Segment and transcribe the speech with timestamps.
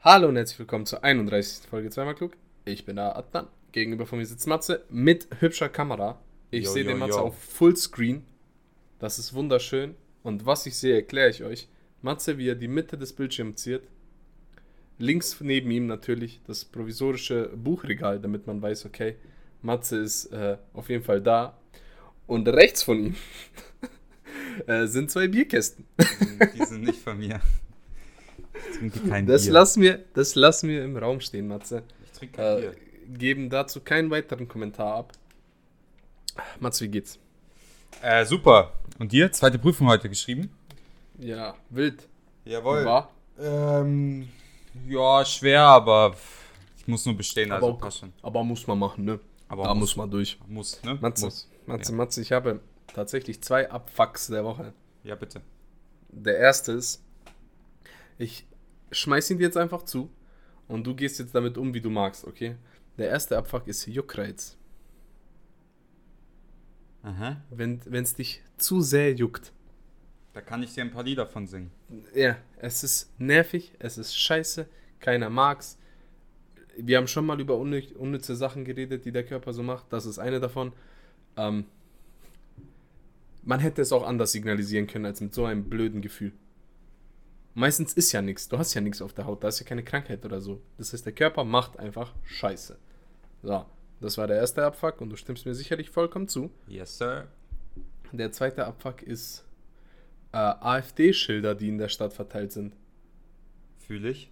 [0.00, 1.68] Hallo und herzlich willkommen zur 31.
[1.68, 2.36] Folge zweimal klug.
[2.64, 3.48] Ich bin der Adnan.
[3.72, 6.22] Gegenüber von mir sitzt Matze mit hübscher Kamera.
[6.52, 7.24] Ich sehe den Matze yo.
[7.24, 8.22] auf Fullscreen.
[9.00, 9.96] Das ist wunderschön.
[10.22, 11.68] Und was ich sehe, erkläre ich euch.
[12.00, 13.88] Matze, wie er die Mitte des Bildschirms ziert.
[14.98, 19.16] Links neben ihm natürlich das provisorische Buchregal, damit man weiß, okay,
[19.62, 21.58] Matze ist äh, auf jeden Fall da.
[22.28, 23.16] Und rechts von ihm
[24.68, 25.86] äh, sind zwei Bierkästen.
[26.54, 27.40] Die sind nicht von mir.
[28.70, 29.52] Ich trinke kein Das Bier.
[29.52, 31.82] lassen, wir, das lassen wir im Raum stehen, Matze.
[32.04, 32.74] ich trinke kein Äh, Bier.
[33.18, 35.12] geben dazu keinen weiteren Kommentar ab.
[36.60, 37.18] Matze, wie geht's?
[38.02, 38.72] Äh, super.
[38.98, 39.30] Und dir?
[39.32, 40.50] Zweite Prüfung heute geschrieben?
[41.18, 42.08] Ja, wild.
[42.44, 42.84] Jawohl.
[42.84, 43.10] War?
[43.40, 44.28] Ähm,
[44.86, 46.14] ja, schwer, aber
[46.76, 48.12] ich muss nur bestehen, also Aber- passt schon.
[48.22, 49.18] Aber muss man machen, ne?
[49.48, 50.38] Aber da muss, muss man durch.
[50.46, 50.96] muss, ne?
[51.00, 51.48] Matze, Muss.
[51.66, 51.96] Matze, Ja.
[51.96, 52.60] Matze, ich habe
[52.92, 54.72] tatsächlich zwei Abfucks der Woche.
[55.04, 55.40] Ja, bitte.
[56.10, 57.02] Der erste ist,
[58.18, 58.46] ich
[58.90, 60.10] schmeiß ihn dir jetzt einfach zu
[60.66, 62.56] und du gehst jetzt damit um, wie du magst, okay?
[62.98, 64.56] Der erste Abfuck ist Juckreiz.
[67.02, 67.40] Aha.
[67.50, 69.52] Wenn es dich zu sehr juckt.
[70.32, 71.70] Da kann ich dir ein paar Lieder von singen.
[72.14, 74.68] Ja, es ist nervig, es ist scheiße,
[75.00, 75.78] keiner mag's.
[76.76, 79.92] Wir haben schon mal über unnü- unnütze Sachen geredet, die der Körper so macht.
[79.92, 80.72] Das ist eine davon.
[81.36, 81.66] Ähm,
[83.42, 86.32] man hätte es auch anders signalisieren können als mit so einem blöden Gefühl.
[87.58, 88.48] Meistens ist ja nichts.
[88.48, 89.42] Du hast ja nichts auf der Haut.
[89.42, 90.62] Da ist ja keine Krankheit oder so.
[90.76, 92.78] Das heißt, der Körper macht einfach Scheiße.
[93.42, 93.66] So,
[94.00, 96.52] das war der erste Abfuck und du stimmst mir sicherlich vollkommen zu.
[96.68, 97.26] Yes, sir.
[98.12, 99.44] Der zweite Abfuck ist
[100.30, 102.76] äh, AfD-Schilder, die in der Stadt verteilt sind.
[103.78, 104.30] Fühle ich.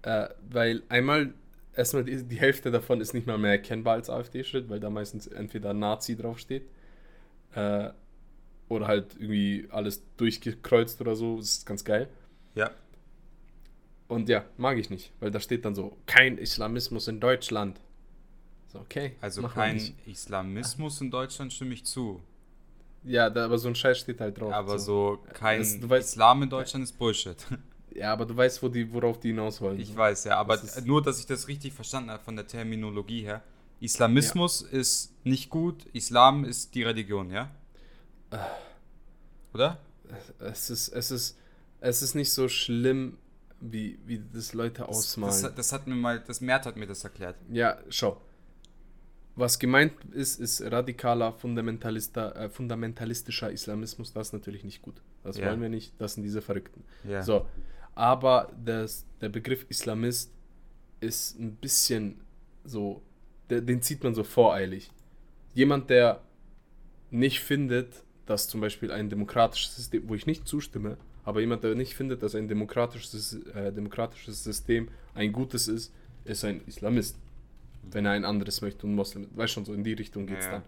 [0.00, 1.34] Äh, weil einmal,
[1.74, 5.26] erstmal die, die Hälfte davon ist nicht mal mehr erkennbar als AfD-Schild, weil da meistens
[5.26, 6.66] entweder Nazi draufsteht
[7.54, 7.90] äh,
[8.70, 11.36] oder halt irgendwie alles durchgekreuzt oder so.
[11.36, 12.08] Das ist ganz geil.
[12.56, 12.70] Ja.
[14.08, 17.80] Und ja, mag ich nicht, weil da steht dann so, kein Islamismus in Deutschland.
[18.68, 19.14] So, okay.
[19.20, 19.94] Also kein.
[20.06, 22.20] Islamismus in Deutschland stimme ich zu.
[23.04, 24.52] Ja, da, aber so ein Scheiß steht halt drauf.
[24.52, 27.36] Aber so kein Das- du weißt- Islam in Deutschland ist Bullshit.
[27.94, 29.80] Ja, aber du weißt, wo die, worauf die hinaus wollen.
[29.80, 33.22] Ich weiß, ja, aber Das nur, dass ich das richtig verstanden habe von der Terminologie
[33.22, 33.42] her.
[33.80, 37.50] Islamismus ist nicht gut, Islam ist die Religion, ja?
[39.54, 39.78] Oder?
[40.40, 41.38] Es ist, es ist,
[41.88, 43.18] es ist nicht so schlimm,
[43.60, 45.32] wie, wie das Leute Das, ausmalen.
[45.32, 47.36] das, hat- das hat mir mal, das Mert hat mir das erklärt.
[47.50, 48.20] Ja, schau.
[49.34, 54.12] Was gemeint ist, ist radikaler äh, fundamentalistischer Islamismus.
[54.12, 55.02] Das ist natürlich nicht gut.
[55.22, 55.46] Das Ja.
[55.48, 55.92] wollen wir nicht.
[55.98, 56.84] Das sind diese Verrückten.
[57.04, 57.22] Ja.
[57.22, 57.46] So,
[57.94, 60.32] aber das, der Begriff Islamist
[61.00, 62.20] ist ein bisschen
[62.64, 63.02] so,
[63.50, 64.90] der, den zieht man so voreilig.
[65.54, 66.22] Jemand, der
[67.10, 71.74] nicht findet, dass zum Beispiel ein demokratisches System, wo ich nicht zustimme, aber jemand, der
[71.74, 75.92] nicht findet, dass ein demokratisches, äh, demokratisches System ein gutes ist,
[76.24, 77.16] ist ein Islamist.
[77.90, 79.28] Wenn er ein anderes möchte und Moslem.
[79.36, 80.52] Weißt schon, so in die Richtung geht es Ja.
[80.52, 80.62] dann.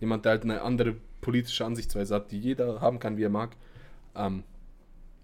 [0.00, 3.56] Jemand, der halt eine andere politische Ansichtsweise hat, die jeder haben kann, wie er mag.
[4.14, 4.42] Ähm,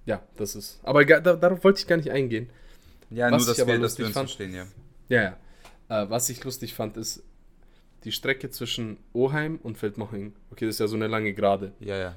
[0.07, 0.81] ja, das ist.
[0.83, 2.49] Aber da, darauf wollte ich gar nicht eingehen.
[3.11, 4.67] Ja, Was nur, dass wir, dass lustig wir uns fand- verstehen, ja.
[5.09, 5.23] Ja,
[5.89, 6.03] ja.
[6.05, 7.23] Äh, was ich lustig fand, ist
[8.05, 10.33] die Strecke zwischen Oheim und Feldmoching.
[10.51, 11.73] Okay, das ist ja so eine lange Gerade.
[11.81, 12.17] Ja, ja.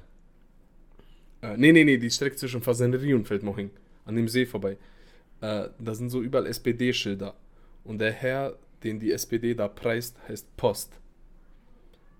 [1.42, 3.70] Äh, nee, nee, nee, die Strecke zwischen Fasanerie und Feldmoching.
[4.06, 4.78] An dem See vorbei.
[5.42, 7.36] Äh, da sind so überall SPD-Schilder.
[7.84, 11.00] Und der Herr, den die SPD da preist, heißt Post.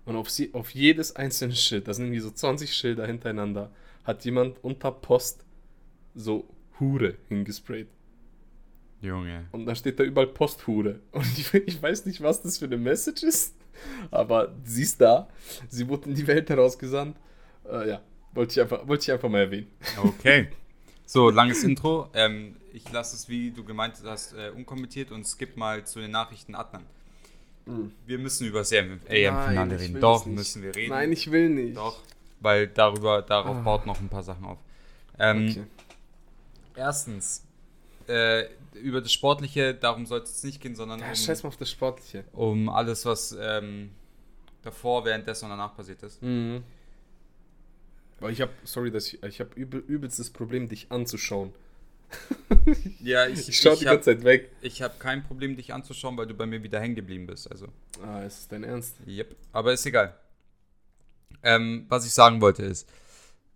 [0.04, 3.70] Und auf, sie, auf jedes einzelne Schild, da sind irgendwie so 20 Schilder hintereinander,
[4.04, 5.44] hat jemand unter Post
[6.14, 6.48] so
[6.80, 7.88] Hure hingesprayt.
[9.02, 9.46] Junge.
[9.52, 11.00] Und da steht da überall Posthure.
[11.12, 13.54] Und ich, ich weiß nicht, was das für eine Message ist,
[14.10, 15.28] aber sie ist da.
[15.68, 17.16] Sie wurde in die Welt herausgesandt.
[17.70, 18.02] Äh, ja,
[18.32, 19.68] wollte ich, einfach, wollte ich einfach mal erwähnen.
[20.02, 20.48] Okay.
[21.10, 22.10] So, langes Intro.
[22.12, 26.10] Ähm, ich lasse es, wie du gemeint hast, äh, unkommentiert und skip mal zu den
[26.10, 26.84] Nachrichten Adnan.
[28.04, 29.98] Wir müssen über das AM-Finale reden.
[30.00, 30.90] Doch, müssen wir reden.
[30.90, 31.78] Nein, ich will nicht.
[31.78, 32.02] Doch,
[32.40, 33.60] weil darüber, darauf Ah.
[33.62, 34.58] baut noch ein paar Sachen auf.
[35.18, 35.64] Ähm, Okay.
[36.76, 37.42] Erstens,
[38.06, 38.44] äh,
[38.74, 41.70] über das Sportliche, darum soll es nicht gehen, sondern Ja, um, scheiß mal auf das
[41.70, 42.24] Sportliche.
[42.32, 43.90] um alles, was ähm,
[44.62, 46.22] davor, währenddessen und danach passiert ist.
[46.22, 46.62] Mhm.
[48.20, 51.52] Aber ich habe, sorry, dass ich, ich habe übel, übelst das Problem, dich anzuschauen.
[53.00, 54.50] Ja, Ich schaue die ganze Zeit weg.
[54.60, 57.50] Ich habe kein Problem, dich anzuschauen, weil du bei mir wieder hängen geblieben bist.
[57.50, 57.68] Also,
[58.02, 58.96] Ah, ist es dein Ernst?
[59.06, 59.34] yep.
[59.52, 60.14] Aber ist egal.
[61.42, 62.88] Ähm, was ich sagen wollte ist,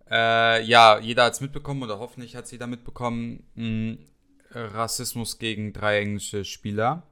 [0.09, 3.97] äh, ja, jeder hat es mitbekommen oder hoffentlich hat es jeder mitbekommen, mh,
[4.51, 7.03] Rassismus gegen drei englische Spieler,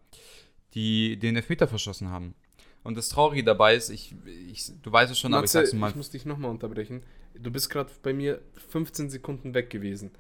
[0.74, 2.36] die den Elfmeter verschossen haben.
[2.84, 4.16] Und das Traurige dabei ist, ich,
[4.50, 5.94] ich du weißt es schon, aber ich Matze, sag's ich, mal.
[5.96, 7.04] muss dich nochmal unterbrechen.
[7.36, 10.12] Du bist gerade bei mir 15 Sekunden weg gewesen.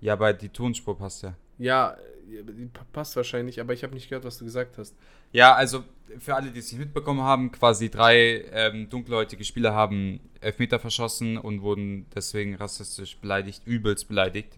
[0.00, 1.34] Ja, aber die Tonspur passt ja.
[1.58, 1.96] Ja,
[2.26, 4.94] die passt wahrscheinlich, aber ich habe nicht gehört, was du gesagt hast.
[5.32, 5.84] Ja, also
[6.18, 11.36] für alle, die es nicht mitbekommen haben, quasi drei ähm, dunkelhäutige Spieler haben Elfmeter verschossen
[11.36, 14.54] und wurden deswegen rassistisch beleidigt, übelst beleidigt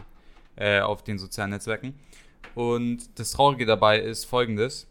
[0.57, 1.95] äh, auf den sozialen Netzwerken.
[2.55, 4.87] Und das Traurige dabei ist folgendes,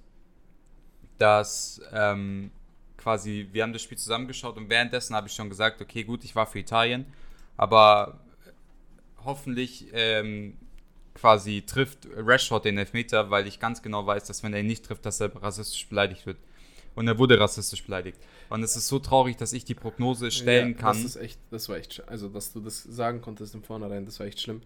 [1.17, 2.51] dass ähm,
[2.99, 6.35] quasi, wir haben das Spiel zusammengeschaut und währenddessen habe ich schon gesagt, okay, gut, ich
[6.35, 7.05] war für Italien,
[7.57, 8.19] aber
[9.23, 10.57] hoffentlich ähm,
[11.15, 14.85] quasi trifft Rashford den Elfmeter, weil ich ganz genau weiß, dass wenn er ihn nicht
[14.85, 16.37] trifft, dass er rassistisch beleidigt wird.
[16.95, 18.19] Und er wurde rassistisch beleidigt.
[18.49, 20.97] Und es ist so traurig, dass ich die Prognose stellen ja, kann.
[20.97, 24.19] Das ist echt, das war echt, also dass du das sagen konntest im Vornherein, das
[24.19, 24.61] war echt schlimm.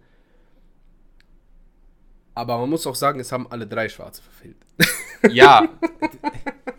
[2.34, 4.56] Aber man muss auch sagen, es haben alle drei Schwarze verfehlt.
[5.30, 5.68] Ja.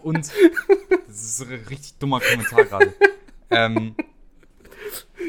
[0.05, 0.31] Und
[1.07, 2.93] das ist ein richtig dummer Kommentar gerade.
[3.49, 3.95] Ähm,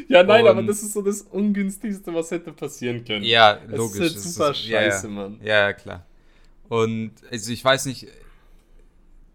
[0.07, 3.25] ja, nein, und, aber das ist so das Ungünstigste, was hätte passieren können.
[3.25, 3.99] Ja, logisch.
[3.99, 5.41] Das ist halt super ist, scheiße, ja, Mann.
[5.43, 6.05] Ja, ja, klar.
[6.69, 8.09] Und also ich weiß nicht,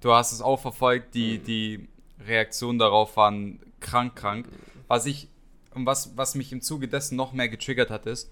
[0.02, 1.88] du hast es auch verfolgt, die, die
[2.28, 4.48] Reaktionen darauf waren krank, krank.
[4.88, 5.28] Was ich,
[5.74, 8.30] und was, was mich im Zuge dessen noch mehr getriggert hat, ist,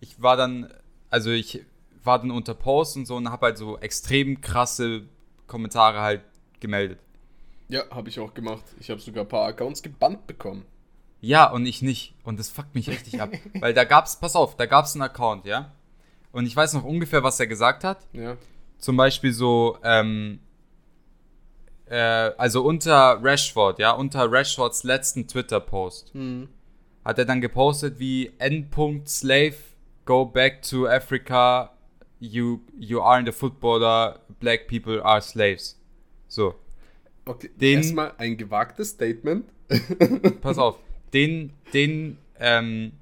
[0.00, 0.74] ich war dann,
[1.08, 1.64] also ich
[2.02, 5.04] war dann unter Post und so und habe halt so extrem krasse
[5.46, 6.22] Kommentare halt
[6.62, 6.98] gemeldet.
[7.68, 8.64] Ja, habe ich auch gemacht.
[8.80, 10.64] Ich habe sogar ein paar Accounts gebannt bekommen.
[11.20, 12.14] Ja, und ich nicht.
[12.24, 13.30] Und das fuckt mich richtig ab.
[13.60, 15.72] Weil da gab's, pass auf, da gab's einen Account, ja?
[16.32, 18.06] Und ich weiß noch ungefähr, was er gesagt hat.
[18.12, 18.36] Ja.
[18.78, 20.40] Zum Beispiel so, ähm,
[21.86, 26.48] äh, also unter Rashford, ja, unter Rashfords letzten Twitter-Post mhm.
[27.04, 29.56] hat er dann gepostet wie Endpunkt Slave,
[30.04, 31.70] go back to Africa,
[32.18, 35.78] you, you aren't a footballer, black people are slaves.
[36.32, 36.54] So.
[37.26, 39.44] Okay, den, erstmal ein gewagtes Statement.
[40.40, 40.78] pass auf
[41.12, 42.92] den, den, ähm,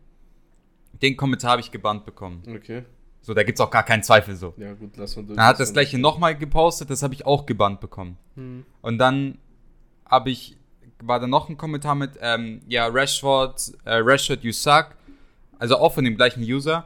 [1.00, 2.42] den Kommentar habe ich gebannt bekommen.
[2.56, 2.82] Okay.
[3.22, 4.52] So, da gibt es auch gar keinen Zweifel so.
[4.56, 5.36] Ja, gut, lass mal durch.
[5.36, 8.16] Dann hat das gleiche nochmal gepostet, das habe ich auch gebannt bekommen.
[8.34, 8.64] Hm.
[8.82, 9.38] Und dann
[10.06, 10.56] habe ich,
[11.00, 14.96] war da noch ein Kommentar mit, ähm, ja, Rashford, äh, Rashford, you suck.
[15.60, 16.84] Also auch von dem gleichen User.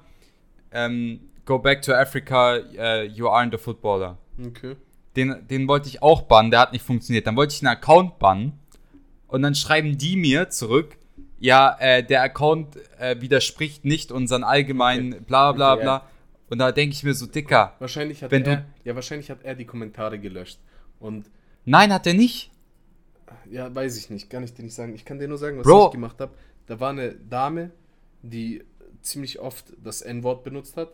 [0.73, 4.19] Ähm, go back to Africa, uh, you aren't a footballer.
[4.46, 4.76] Okay.
[5.17, 7.27] Den, den wollte ich auch bannen, der hat nicht funktioniert.
[7.27, 8.59] Dann wollte ich einen Account bannen.
[9.29, 10.97] Und dann schreiben die mir zurück,
[11.39, 16.09] ja, äh, der Account äh, widerspricht nicht unseren allgemeinen bla bla bla.
[16.49, 17.75] Und da denke ich mir so, Dicker.
[17.79, 20.59] Wahrscheinlich hat wenn er, du, ja, wahrscheinlich hat er die Kommentare gelöscht.
[21.01, 21.31] Und
[21.65, 22.51] Nein, hat er nicht.
[23.51, 24.95] Ja, weiß ich nicht, kann ich dir nicht sagen.
[24.95, 25.87] Ich kann dir nur sagen, was Bro.
[25.87, 26.33] ich gemacht habe.
[26.67, 27.71] Da war eine Dame,
[28.23, 28.63] die
[29.03, 30.93] ziemlich oft das N-Wort benutzt hat.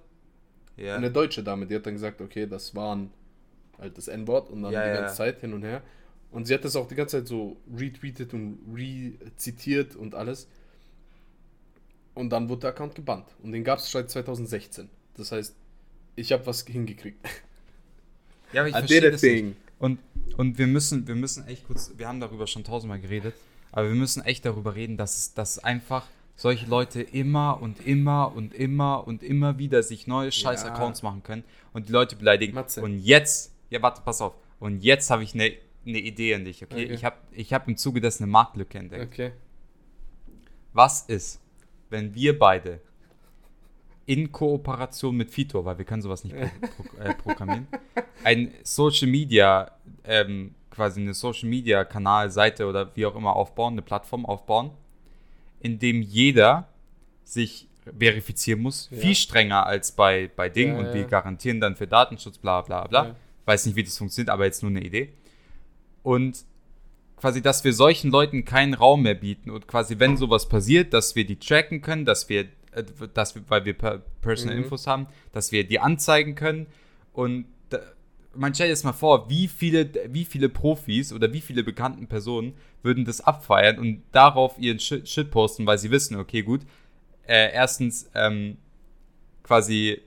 [0.77, 0.97] Ja.
[0.97, 3.11] Eine deutsche Dame, die hat dann gesagt, okay, das waren
[3.81, 5.01] halt das N-Wort und dann ja, die ja.
[5.01, 5.83] ganze Zeit hin und her.
[6.31, 10.47] Und sie hat das auch die ganze Zeit so retweetet und rezitiert und alles.
[12.15, 13.27] Und dann wurde der Account gebannt.
[13.43, 14.89] Und den gab es seit 2016.
[15.17, 15.55] Das heißt,
[16.17, 17.19] ich habe was hingekriegt.
[18.53, 19.57] Ja, aber ich verstehe das nicht.
[19.79, 19.99] Und,
[20.37, 23.35] und wir müssen, wir müssen echt kurz, wir haben darüber schon tausendmal geredet,
[23.73, 26.07] aber wir müssen echt darüber reden, dass es dass einfach
[26.37, 31.23] solche Leute immer und immer und immer und immer wieder sich neue scheiß Accounts machen
[31.23, 32.55] können und die Leute beleidigen.
[32.55, 32.83] Matze.
[32.83, 34.35] Und jetzt, ja warte, pass auf.
[34.59, 35.53] Und jetzt habe ich eine
[35.87, 36.85] eine Idee an dich, okay?
[36.85, 36.95] okay.
[36.95, 39.13] Ich habe ich hab im Zuge dessen eine Marktlücke entdeckt.
[39.13, 39.33] Okay.
[40.73, 41.41] Was ist,
[41.89, 42.81] wenn wir beide
[44.07, 47.67] in Kooperation mit Fito, weil wir können sowas nicht pro, pro, äh, programmieren,
[48.25, 49.71] ein Social Media,
[50.05, 54.71] ähm, quasi eine Social Media Kanal, Seite oder wie auch immer aufbauen, eine Plattform aufbauen,
[55.61, 56.69] in dem jeder
[57.25, 58.99] sich verifizieren muss, ja.
[58.99, 62.87] viel strenger als bei, bei Ding ja, und wir garantieren dann für Datenschutz, bla bla
[62.87, 63.17] bla.
[63.45, 65.13] Weiß nicht, wie das funktioniert, aber jetzt nur eine Idee.
[66.03, 66.45] Und
[67.17, 71.17] quasi, dass wir solchen Leuten keinen Raum mehr bieten und quasi, wenn sowas passiert, dass
[71.17, 74.65] wir die tracken können, dass wir, äh, dass wir weil wir Personal mhm.
[74.65, 76.67] Infos haben, dass wir die anzeigen können
[77.13, 77.47] und
[78.35, 82.55] man stellt jetzt mal vor, wie viele, wie viele Profis oder wie viele bekannten Personen
[82.83, 86.63] würden das abfeiern und darauf ihren Shit, Shit posten, weil sie wissen, okay, gut,
[87.27, 88.57] äh, erstens, ähm,
[89.43, 90.01] quasi,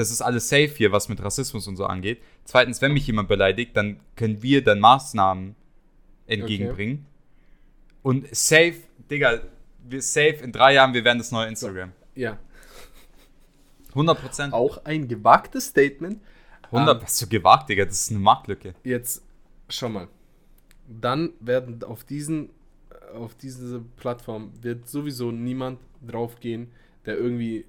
[0.00, 2.22] das ist alles safe hier, was mit Rassismus und so angeht.
[2.44, 5.54] Zweitens, wenn mich jemand beleidigt, dann können wir dann Maßnahmen
[6.26, 7.06] entgegenbringen.
[7.06, 7.06] Okay.
[8.02, 8.76] Und safe,
[9.10, 9.40] Digga,
[9.86, 11.92] wir safe in drei Jahren, wir werden das neue Instagram.
[12.14, 12.38] Ja.
[13.94, 16.20] 100% Auch ein gewagtes Statement.
[16.64, 18.74] 100, um, was so gewagt, Digga, das ist eine Marktlücke.
[18.84, 19.22] Jetzt,
[19.68, 20.08] schau mal.
[20.88, 22.50] Dann werden auf diesen,
[23.14, 26.70] auf diese Plattform wird sowieso niemand draufgehen,
[27.04, 27.66] der irgendwie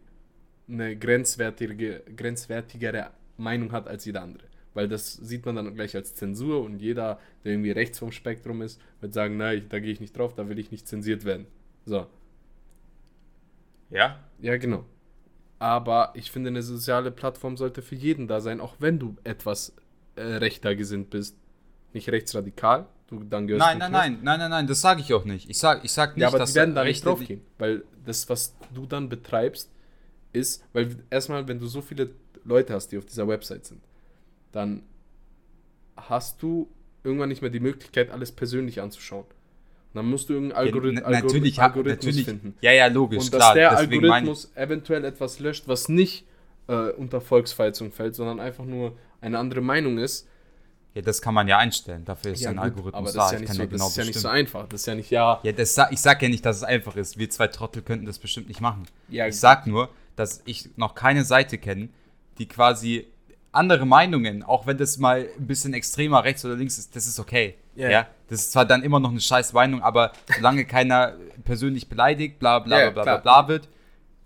[0.71, 4.45] eine grenzwertige, grenzwertigere Meinung hat als jeder andere.
[4.73, 8.61] Weil das sieht man dann gleich als Zensur und jeder, der irgendwie rechts vom Spektrum
[8.61, 11.45] ist, wird sagen, nein, da gehe ich nicht drauf, da will ich nicht zensiert werden.
[11.85, 12.07] So.
[13.89, 14.19] Ja?
[14.39, 14.85] Ja, genau.
[15.59, 19.75] Aber ich finde, eine soziale Plattform sollte für jeden da sein, auch wenn du etwas
[20.15, 21.37] äh, rechter gesinnt bist.
[21.93, 25.25] Nicht rechtsradikal, du dann gehörst Nein, nein, nein, nein, nein, nein, das sage ich auch
[25.25, 25.49] nicht.
[25.49, 27.83] Ich sag, ich sag nicht, Ja, aber dass die werden da nicht drauf gehen, weil
[28.05, 29.69] das, was du dann betreibst,
[30.33, 32.09] ist, weil erstmal, wenn du so viele
[32.43, 33.81] Leute hast, die auf dieser Website sind,
[34.51, 34.83] dann
[35.97, 36.67] hast du
[37.03, 39.23] irgendwann nicht mehr die Möglichkeit, alles persönlich anzuschauen.
[39.25, 42.55] Und dann musst du irgendeinen Ja, Algorith na- Algorith natürlich, Algorithmus natürlich, finden.
[42.61, 43.39] Ja, ja, logisch, Und klar.
[43.39, 46.25] dass der deswegen meine Algorithmus eventuell etwas löscht, was nicht
[46.67, 50.27] äh, unter Volksverhetzung fällt, sondern einfach nur eine andere Meinung ist.
[50.93, 52.05] ja, das kann man ja einstellen.
[52.05, 53.31] Dafür ist Ja, ein gut, Algorithmus da.
[53.33, 54.33] ja ich kann so, ja genau das ist ja nicht so bestimmen.
[54.33, 54.67] einfach.
[54.69, 57.17] Das ist ja nicht, ja, Ja, das, ich sag ja nicht, dass es einfach ist.
[57.17, 58.83] Wir zwei Trottel könnten das bestimmt nicht machen.
[59.09, 59.89] Ja, ich sag nur,
[60.21, 61.89] dass ich noch keine Seite kenne,
[62.37, 63.07] die quasi
[63.51, 67.19] andere Meinungen, auch wenn das mal ein bisschen extremer rechts oder links ist, das ist
[67.19, 67.55] okay.
[67.75, 67.89] Ja.
[67.89, 68.07] Ja.
[68.29, 72.59] Das ist zwar dann immer noch eine scheiß Meinung, aber solange keiner persönlich beleidigt, bla
[72.59, 73.43] bla Ja, bla bla klar.
[73.43, 73.67] bla wird,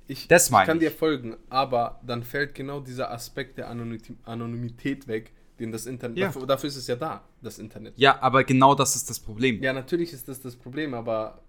[0.07, 0.83] ich, Das meine ich kann ich.
[0.83, 6.17] dir folgen, aber dann fällt genau dieser Aspekt der Anonymit- Anonymität weg, den das Internet,
[6.17, 6.27] Ja.
[6.27, 7.93] dafür, dafür ist es ja da, das Internet.
[7.97, 9.63] ja, aber genau das ist das Problem.
[9.63, 11.39] Ja, natürlich ist das das Problem, aber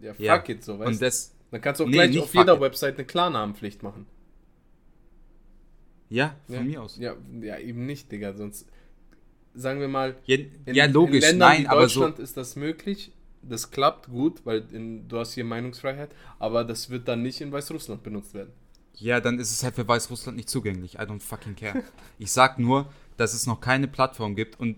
[0.00, 0.42] ja, fuck Ja.
[0.48, 1.04] it so, weißt Und du.
[1.04, 2.60] das, Dann kannst du auch Nee, gleich auf jeder it.
[2.60, 4.06] Website eine Klarnamenpflicht machen.
[6.10, 6.62] ja, von ja.
[6.64, 6.96] mir aus.
[6.98, 8.66] Ja, ja, eben nicht, Digga, sonst
[9.54, 10.36] sagen wir mal, Ja,
[10.66, 12.00] in, ja logisch, in Ländern nein, wie aber so.
[12.00, 13.12] Deutschland ist das möglich.
[13.42, 17.52] Das klappt gut, weil in, du hast hier Meinungsfreiheit, aber das wird dann nicht in
[17.52, 18.52] Weißrussland benutzt werden.
[18.94, 20.94] Ja, dann ist es halt für Weißrussland nicht zugänglich.
[20.96, 21.76] I don't fucking care.
[22.18, 24.76] Ich sag nur, dass es noch keine Plattform gibt und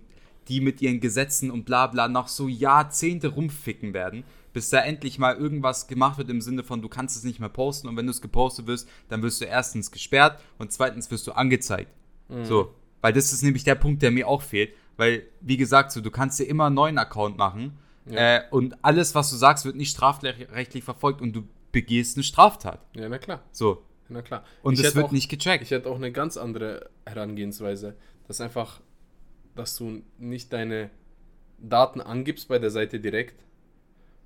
[0.48, 5.18] die mit ihren Gesetzen und bla bla noch so Jahrzehnte rumficken werden, bis da endlich
[5.18, 8.06] mal irgendwas gemacht wird im Sinne von, du kannst es nicht mehr posten und wenn
[8.06, 11.90] du es gepostet wirst, dann wirst du erstens gesperrt und zweitens wirst du angezeigt.
[12.28, 12.44] Mhm.
[12.44, 16.00] So, weil das ist nämlich der Punkt, der mir auch fehlt, weil, wie gesagt, so,
[16.00, 19.76] du kannst dir immer einen neuen Account machen äh, und alles, was du sagst, wird
[19.76, 22.80] nicht strafrechtlich verfolgt und du begehst eine Straftat.
[22.96, 24.44] Ja, na klar, So, na klar.
[24.62, 25.62] und es wird auch- nicht gecheckt.
[25.62, 27.94] Ich hätte auch eine ganz andere Herangehensweise.
[28.26, 28.80] Das ist einfach,
[29.54, 30.90] dass du nicht deine
[31.58, 33.42] Daten angibst bei der Seite direkt,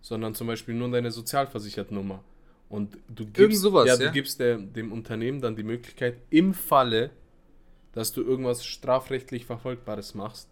[0.04, 2.22] sondern zum Beispiel nur deine Sozialversichertennummer.
[2.68, 4.10] Und du gibst, sowas, ja, du ja.
[4.10, 7.08] gibst der, dem Unternehmen dann die Möglichkeit, im Falle,
[7.92, 10.50] dass du irgendwas strafrechtlich Verfolgbares machst,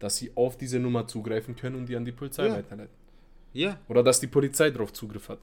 [0.00, 2.54] dass sie auf diese Nummer zugreifen können und die an die Polizei Ja.
[2.54, 2.94] weiterleiten.
[3.52, 5.38] Ja, Oder dass die Polizei darauf Zugriff hat.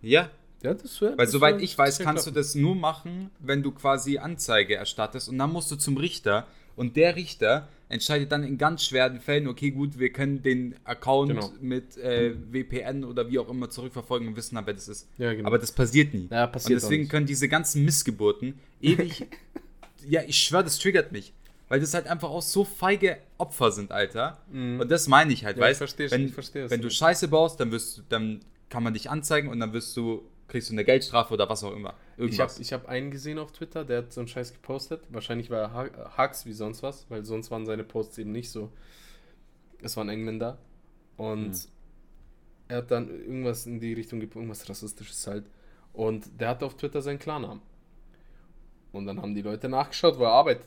[0.00, 0.30] ja.
[0.62, 2.42] Ja, das wär, Weil das soweit wär- ich weiß, kannst du klappen.
[2.42, 6.96] das nur machen, wenn du quasi Anzeige erstattest und dann musst du zum Richter und
[6.96, 11.52] der Richter entscheidet dann in ganz schweren Fällen, okay gut, wir können den Account Genau.
[11.60, 15.08] mit äh, VPN oder wie auch immer zurückverfolgen und wissen dann, wer das ist.
[15.18, 15.46] Ja, genau.
[15.48, 16.28] Aber das passiert nie.
[16.30, 19.26] Ja, passiert und deswegen können diese ganzen Missgeburten ewig,
[20.08, 21.32] ja, ich schwöre, das triggert mich.
[21.68, 24.40] Weil das halt einfach auch so feige Opfer sind, Alter.
[24.52, 25.62] Und das meine ich halt, Mhm.
[25.62, 26.70] Ja, ich weißt es, wenn, ich verstehe es.
[26.70, 29.96] wenn du Scheiße baust, dann wirst du, dann kann man dich anzeigen und dann wirst
[29.96, 31.94] du, kriegst du eine Geldstrafe oder was auch immer.
[32.24, 32.60] Ich habe Irgendwas.
[32.60, 35.02] ich hab einen gesehen auf Twitter, der hat so einen Scheiß gepostet.
[35.10, 38.50] Wahrscheinlich war er Ha- Hacks wie sonst was, weil sonst waren seine Posts eben nicht
[38.50, 38.70] so.
[39.82, 40.58] Es war ein Engländer.
[41.16, 41.60] Und Hm.
[42.68, 45.46] er hat dann irgendwas in die Richtung gepostet, irgendwas Rassistisches halt.
[45.92, 47.62] Und der hatte auf Twitter seinen Klarnamen.
[48.92, 50.66] Und dann haben die Leute nachgeschaut, wo er arbeitet.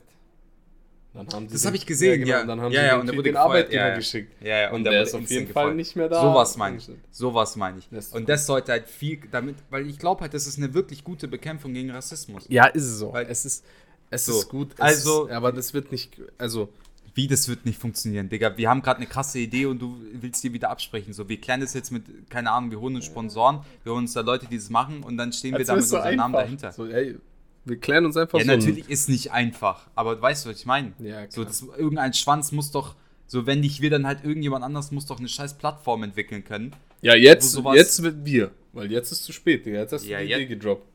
[1.12, 2.42] Dann haben sie Das habe ich gesehen, ja.
[2.42, 3.94] Und dann haben ja, sie ja, den, und der Typ wurde den Arbeitgeber ja, ja.
[3.96, 4.32] geschickt.
[4.42, 6.20] Ja, ja, Und, der der wurde ist auf jeden Fall nicht mehr da.
[6.22, 6.88] Sowas meine ich.
[7.10, 7.88] Sowas meine ich.
[7.90, 11.02] Das Und das sollte halt viel damit, weil ich glaube halt, das ist eine wirklich
[11.02, 12.46] gute Bekämpfung gegen Rassismus.
[12.48, 13.12] Ja, ist es so.
[13.12, 13.64] Weil- es ist,
[14.10, 14.72] es So, ist gut.
[14.74, 16.20] Es also- ist, aber das wird nicht.
[16.38, 16.68] Also,
[17.12, 18.56] Wie, das wird nicht funktionieren, Digga.
[18.56, 21.12] Wir haben gerade eine krasse Idee und du willst die wieder absprechen.
[21.12, 24.12] So, wir klären das jetzt mit, keine Ahnung, wir holen uns Sponsoren, wir holen uns
[24.12, 26.70] da Leute, die das machen und dann stehen wir da mit unserem Namen dahinter.
[26.70, 27.16] So, ey,
[27.64, 28.50] wir klären uns einfach Ja, so.
[28.52, 30.92] ein- natürlich ist nicht einfach, aber weißt du, was ich meine?
[30.98, 31.46] Ja, So, klar.
[31.46, 32.94] das, irgendein Schwanz muss doch,
[33.26, 36.74] so wenn nicht wir, dann halt irgendjemand anders muss doch eine scheiß Plattform entwickeln können.
[37.02, 38.50] Ja, jetzt, sowas- jetzt wird wir.
[38.72, 39.80] Weil jetzt ist zu spät, Digga.
[39.80, 40.86] Jetzt hast du Ja, die jetzt- Idee gedroppt.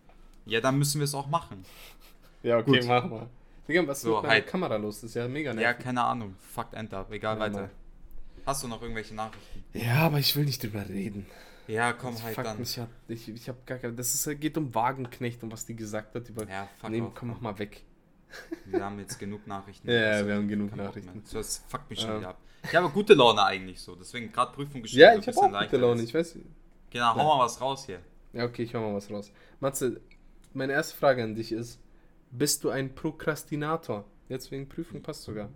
[0.45, 1.65] Ja, dann müssen wir es auch machen.
[2.43, 2.87] Ja, okay, Gut.
[2.87, 3.27] mach mal.
[3.67, 4.47] Digga, was ist So, mit meiner halt.
[4.47, 5.01] Kamera los?
[5.01, 5.83] Das ist ja mega Ja, nervig.
[5.83, 6.35] keine Ahnung.
[6.53, 7.05] Fuck Enter.
[7.09, 7.61] Egal, Ja, weiter.
[7.61, 7.69] Mann.
[8.45, 9.63] Hast du noch irgendwelche Nachrichten?
[9.73, 11.25] Ja, aber ich will nicht drüber reden.
[11.67, 12.59] Ja, komm Das halt dann.
[12.59, 12.79] mich.
[13.07, 13.93] Ich, ich hab gar keine.
[13.93, 16.47] Das ist, geht um Wagenknecht und was die gesagt hat über.
[16.47, 17.11] Ja, fuck nee, off.
[17.15, 17.83] komm, mach mal weg.
[18.65, 19.87] Wir haben jetzt genug Nachrichten.
[19.91, 21.21] Ja, Also, wir haben genug Nachrichten.
[21.25, 22.17] So, Das fuckt mich schon Ähm.
[22.19, 22.37] wieder ab.
[22.63, 23.95] Ich habe gute Laune eigentlich so.
[23.95, 25.01] Deswegen gerade Prüfung geschrieben.
[25.01, 26.01] Ja, ich habe auch gute Laune.
[26.01, 26.09] ist.
[26.09, 26.37] Ich weiß.
[26.89, 27.99] Genau, hau mal was raus hier.
[28.33, 29.31] Ja, okay, ich hau mal was raus.
[29.59, 30.01] Matze,
[30.53, 31.79] meine erste Frage an dich ist:
[32.31, 34.05] Bist du ein Prokrastinator?
[34.29, 35.49] Jetzt wegen Prüfung passt sogar.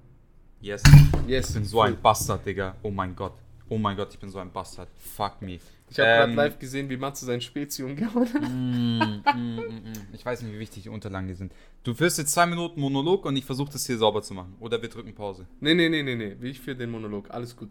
[0.61, 0.83] Yes.
[1.27, 1.49] Yes.
[1.49, 2.75] Ich bin so ein Bastard, Digga.
[2.83, 3.33] Oh mein Gott.
[3.69, 4.89] Oh mein Gott, ich bin so ein Bastard.
[4.97, 5.59] Fuck me.
[5.89, 8.41] Ich habe gerade Ähm, live gesehen, wie Matze sein Spezi umgehauen hat.
[8.41, 9.93] Mm, mm, mm.
[10.13, 11.53] Ich weiß nicht, wie wichtig die Unterlagen sind.
[11.83, 14.55] Du führst jetzt zwei Minuten Monolog und ich versuche das hier sauber zu machen.
[14.59, 15.47] Oder wir drücken Pause.
[15.59, 16.35] Nee, nee, nee, nee, nee.
[16.39, 17.31] Wie ich für den Monolog.
[17.31, 17.69] Alles gut.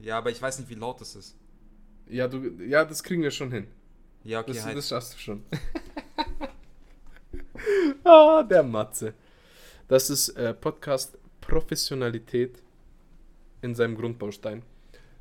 [0.00, 1.36] Ja, aber ich weiß nicht, wie laut das ist.
[2.08, 3.66] Ja, du, ja, das kriegen wir schon hin.
[4.24, 4.76] Ja, okay, Das, halt.
[4.76, 5.42] das schaffst du schon.
[8.04, 9.14] ah, der Matze.
[9.88, 12.62] Das ist äh, Podcast Professionalität
[13.62, 14.62] in seinem Grundbaustein.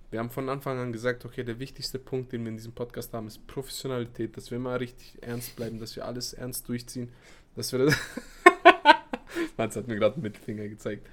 [0.10, 3.14] Wir haben von Anfang an gesagt, okay, der wichtigste Punkt, den wir in diesem Podcast
[3.14, 7.12] haben, ist Professionalität, dass wir immer richtig ernst bleiben, dass wir alles ernst durchziehen,
[7.56, 7.96] dass wir das.
[9.58, 11.08] Matze hat mir gerade einen Mittelfinger gezeigt.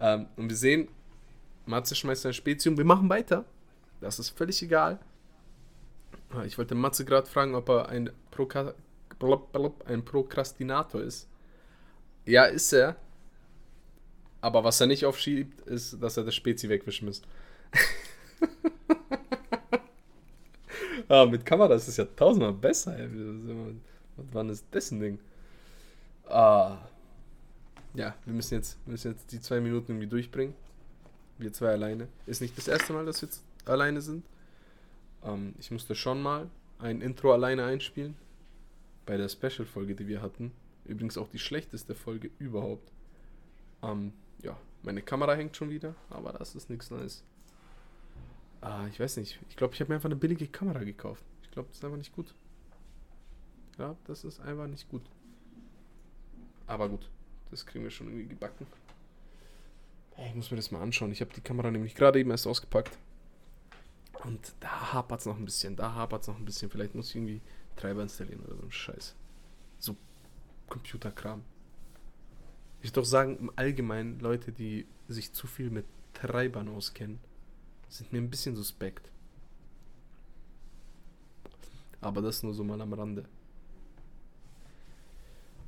[0.00, 0.88] Ähm, und wir sehen,
[1.66, 3.44] Matze schmeißt ein Spezium, wir machen weiter.
[4.00, 4.98] Das ist völlig egal.
[6.30, 8.74] Ah, Ich wollte Matze gerade fragen, ob er ein, Proka
[9.18, 11.28] blub, blub, ein Prokrastinator ist.
[12.24, 12.96] Ja, ist er.
[14.40, 17.22] Aber was er nicht aufschiebt, ist, dass er das Spezi wegwischen muss.
[21.08, 22.98] ah, mit Kamera ist es ja tausendmal besser.
[22.98, 23.08] Ey.
[24.32, 25.18] Wann ist das ein Ding?
[26.28, 26.78] Ah.
[27.94, 30.54] Ja, wir müssen jetzt, wir müssen jetzt die zwei Minuten irgendwie durchbringen.
[31.38, 32.08] Wir zwei alleine.
[32.26, 34.24] Ist nicht das erste Mal, dass wir jetzt alleine sind.
[35.24, 38.16] Ähm, ich musste schon mal ein Intro alleine einspielen.
[39.06, 40.52] Bei der Special-Folge, die wir hatten.
[40.84, 42.92] Übrigens auch die schlechteste Folge überhaupt.
[43.82, 47.24] Ähm, ja, meine Kamera hängt schon wieder, aber das ist nichts Neues.
[48.60, 49.38] Ah, ich weiß nicht.
[49.48, 51.24] Ich glaube, ich habe mir einfach eine billige Kamera gekauft.
[51.42, 52.34] Ich glaube, das ist einfach nicht gut.
[53.78, 55.02] Ja, das ist einfach nicht gut.
[56.66, 57.08] Aber gut,
[57.50, 58.66] das kriegen wir schon irgendwie gebacken.
[60.26, 61.12] Ich muss mir das mal anschauen.
[61.12, 62.98] Ich habe die Kamera nämlich gerade eben erst ausgepackt.
[64.24, 65.76] Und da hapert es noch ein bisschen.
[65.76, 66.70] Da hapert es noch ein bisschen.
[66.70, 67.40] Vielleicht muss ich irgendwie
[67.76, 69.14] Treiber installieren oder so ein Scheiß.
[69.78, 69.96] So
[70.68, 71.44] Computerkram.
[72.80, 77.20] Ich würde doch sagen, im Allgemeinen, Leute, die sich zu viel mit Treibern auskennen,
[77.88, 79.10] sind mir ein bisschen suspekt.
[82.00, 83.24] Aber das nur so mal am Rande.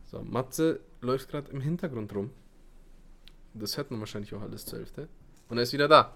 [0.07, 2.31] So, Matze läuft gerade im Hintergrund rum.
[3.55, 5.09] Das hört man wahrscheinlich auch alles zur Hälfte.
[5.49, 6.15] Und er ist wieder da.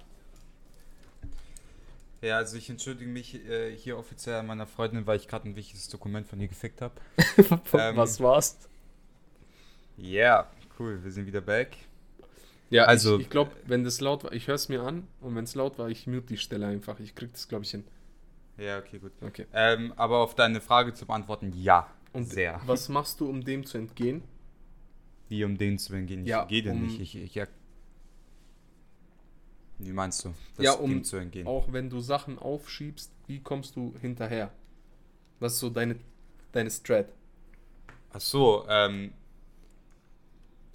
[2.20, 5.56] Ja, also ich entschuldige mich äh, hier offiziell an meiner Freundin, weil ich gerade ein
[5.56, 6.94] wichtiges Dokument von ihr gefickt habe.
[7.75, 8.58] Ähm, Was war's?
[9.96, 11.76] Ja, yeah, cool, wir sind wieder back.
[12.71, 15.34] Ja, also- ich, ich glaube, wenn das laut war, ich höre es mir an und
[15.36, 16.99] wenn es laut war, ich mute die Stelle einfach.
[17.00, 17.84] Ich krieg das, glaube ich, hin.
[18.56, 19.12] Ja, okay, gut.
[19.21, 19.47] Okay.
[19.52, 21.88] Ähm, aber auf deine Frage zu beantworten, ja.
[22.12, 22.60] Und sehr.
[22.67, 24.23] was machst du, um dem zu entgehen?
[25.28, 26.23] Wie um den zu entgehen?
[26.23, 27.00] Ich Ja, gehe denn um- nicht.
[27.00, 27.47] Ich, ich, ja.
[29.78, 30.34] Wie meinst du?
[30.58, 31.47] ja, um dem zu entgehen.
[31.47, 34.52] auch wenn du Sachen aufschiebst, wie kommst du hinterher?
[35.41, 35.97] Was ist so deine,
[36.52, 37.08] deine Strat?
[38.12, 39.12] Ach so, ähm.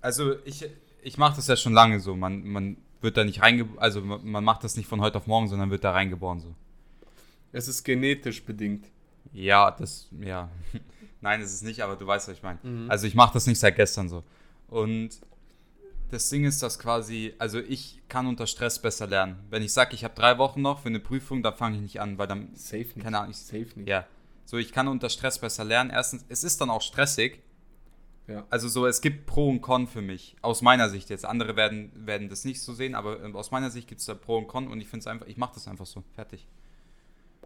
[0.02, 0.70] Also ich,
[1.02, 2.16] ich mache das ja schon lange so.
[2.16, 5.48] Man, man wird da nicht reingeboren, also man, macht das nicht von heute auf morgen,
[5.48, 6.54] sondern wird da reingeboren so.
[7.52, 8.86] Es ist genetisch bedingt.
[9.34, 10.50] Ja, das, ja.
[11.22, 12.60] Nein, es ist nicht, aber du weißt, was ich meine.
[12.64, 12.90] Mhm.
[12.90, 14.24] Also ich mache das nicht seit gestern so.
[14.68, 15.20] Und
[16.12, 19.38] das Ding ist, dass quasi, also ich kann unter Stress besser lernen.
[19.50, 22.02] Wenn ich sage, ich habe drei Wochen noch für eine Prüfung, dann fange ich nicht
[22.02, 23.02] an, weil dann, Safe nicht.
[23.02, 23.88] keine Ahnung, ich, Safe nicht.
[23.88, 24.06] ja.
[24.46, 25.92] So, ich kann unter Stress besser lernen.
[25.92, 27.40] Erstens, es ist dann auch stressig.
[28.30, 28.46] Ja.
[28.50, 30.36] Also so, es gibt Pro und Con für mich.
[30.42, 31.26] Aus meiner Sicht jetzt.
[31.26, 34.14] Andere werden, werden das nicht so sehen, aber ähm, aus meiner Sicht gibt es da
[34.14, 36.04] Pro und Con und ich finde es einfach, ich mache das einfach so.
[36.14, 36.48] Fertig.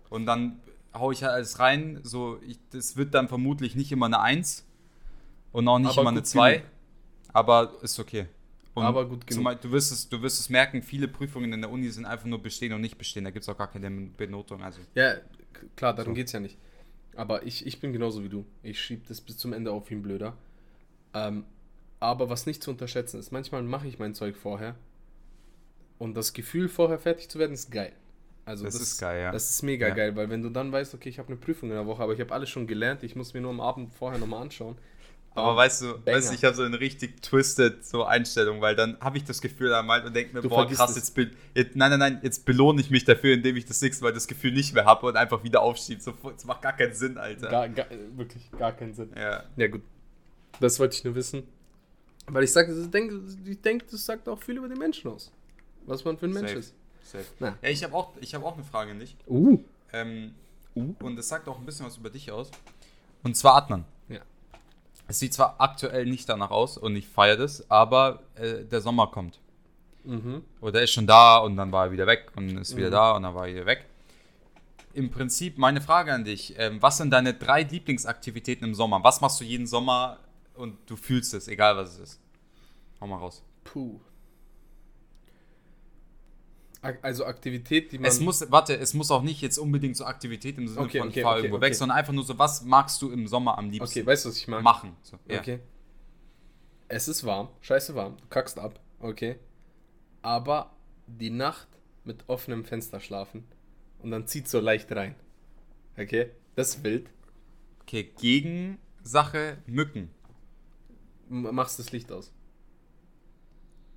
[0.09, 0.59] Und dann
[0.93, 1.99] hau ich halt alles rein.
[2.03, 4.65] So, ich, das wird dann vermutlich nicht immer eine 1
[5.51, 6.51] und auch nicht Aber immer eine gut 2.
[6.57, 6.67] genug.
[7.31, 8.27] Aber ist okay.
[8.75, 9.43] Und Aber gut genug.
[9.43, 12.25] Beispiel, du, wirst es, du wirst es merken, viele Prüfungen in der Uni sind einfach
[12.25, 13.23] nur bestehen und nicht bestehen.
[13.23, 14.63] Da gibt es auch gar keine Benotung.
[14.63, 15.15] Also, Ja,
[15.75, 16.15] klar, darum So.
[16.15, 16.57] geht's ja nicht.
[17.15, 18.45] Aber ich, ich bin genauso wie du.
[18.63, 20.35] Ich schieb das bis zum Ende auf wie ein Blöder.
[21.13, 21.45] Ähm,
[21.99, 24.75] aber was nicht zu unterschätzen ist, manchmal mache ich mein Zeug vorher.
[25.99, 27.93] Und das Gefühl, vorher fertig zu werden, ist geil.
[28.45, 29.31] Also Das ist geil, ja.
[29.31, 29.93] Das ist mega Ja.
[29.93, 32.13] geil, weil wenn du dann weißt, okay, ich habe eine Prüfung in der Woche, aber
[32.13, 34.77] ich habe alles schon gelernt, ich muss mir nur am Abend vorher nochmal anschauen.
[35.35, 36.17] Aber weißt du, Banger.
[36.17, 39.41] weißt du ich habe so eine richtig twisted so Einstellung, weil dann habe ich das
[39.41, 41.17] Gefühl einmal und denke mir, Du boah, krass, jetzt,
[41.55, 44.27] jetzt nein, nein, nein, jetzt belohne ich mich dafür, indem ich das nächste Mal das
[44.27, 46.01] Gefühl nicht mehr habe und einfach wieder aufschiebe.
[46.01, 47.49] So, das macht gar keinen Sinn, Alter.
[47.49, 49.09] Gar, gar, wirklich gar keinen Sinn.
[49.15, 49.43] ja.
[49.55, 49.81] Ja, gut.
[50.59, 51.43] Das wollte ich nur wissen.
[52.27, 55.31] Weil ich sage, ich denke, ich denke, das sagt auch viel über den Menschen aus.
[55.85, 56.59] Was man für ein Mensch Safe.
[56.59, 56.73] ist.
[57.03, 57.25] Safe.
[57.39, 57.57] Na.
[57.61, 59.15] Ja, ich habe auch, ich hab auch eine Frage an dich.
[59.27, 59.59] Uh.
[59.91, 60.33] Ähm,
[60.75, 60.95] Uh.
[61.03, 62.49] und das sagt auch ein bisschen was über dich aus.
[63.21, 63.85] Und zwar Atmen.
[64.09, 64.21] Ja.
[65.07, 69.05] Es sieht zwar aktuell nicht danach aus und ich feiere das, aber äh, der Sommer
[69.07, 69.39] kommt.
[70.03, 70.43] Mhm.
[70.61, 72.91] Oder er ist schon da und dann war er wieder weg und ist wieder Mhm.
[72.91, 73.85] da und dann war er wieder weg.
[74.93, 79.03] Im Prinzip meine Frage an dich: ähm, Was sind deine drei Lieblingsaktivitäten im Sommer?
[79.03, 80.17] Was machst du jeden Sommer
[80.55, 82.21] und du fühlst es, egal was es ist?
[82.99, 83.43] Hau mal raus.
[83.63, 83.99] Puh.
[87.01, 88.09] Also Aktivität, die man.
[88.09, 91.07] Es muss, warte, es muss auch nicht jetzt unbedingt so Aktivität im Sinne Okay, von
[91.07, 91.67] okay, ich fahr okay, irgendwo okay.
[91.67, 94.29] weg, sondern einfach nur so, was magst du im Sommer am liebsten okay, weißt du,
[94.29, 94.61] was ich mag?
[94.61, 94.97] machen?
[95.01, 95.39] So, ja.
[95.39, 95.59] Okay.
[96.89, 99.37] Es ist warm, scheiße warm, du kackst ab, okay.
[100.21, 100.75] Aber
[101.07, 101.69] die Nacht
[102.03, 103.45] mit offenem Fenster schlafen
[103.99, 105.15] und dann zieht so leicht rein.
[105.97, 106.31] Okay?
[106.55, 107.09] Das ist wild.
[107.81, 110.09] okay, Gegensache Mücken.
[111.33, 112.31] Machst das Licht aus.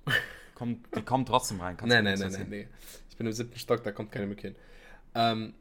[0.55, 1.77] Kommt, die kommen trotzdem rein.
[1.77, 2.67] Kannst Nein, nein, nein, nein, nee.
[3.11, 4.55] Ich bin im siebten Stock, da kommt keine Mücke hin.
[5.13, 5.53] Ähm,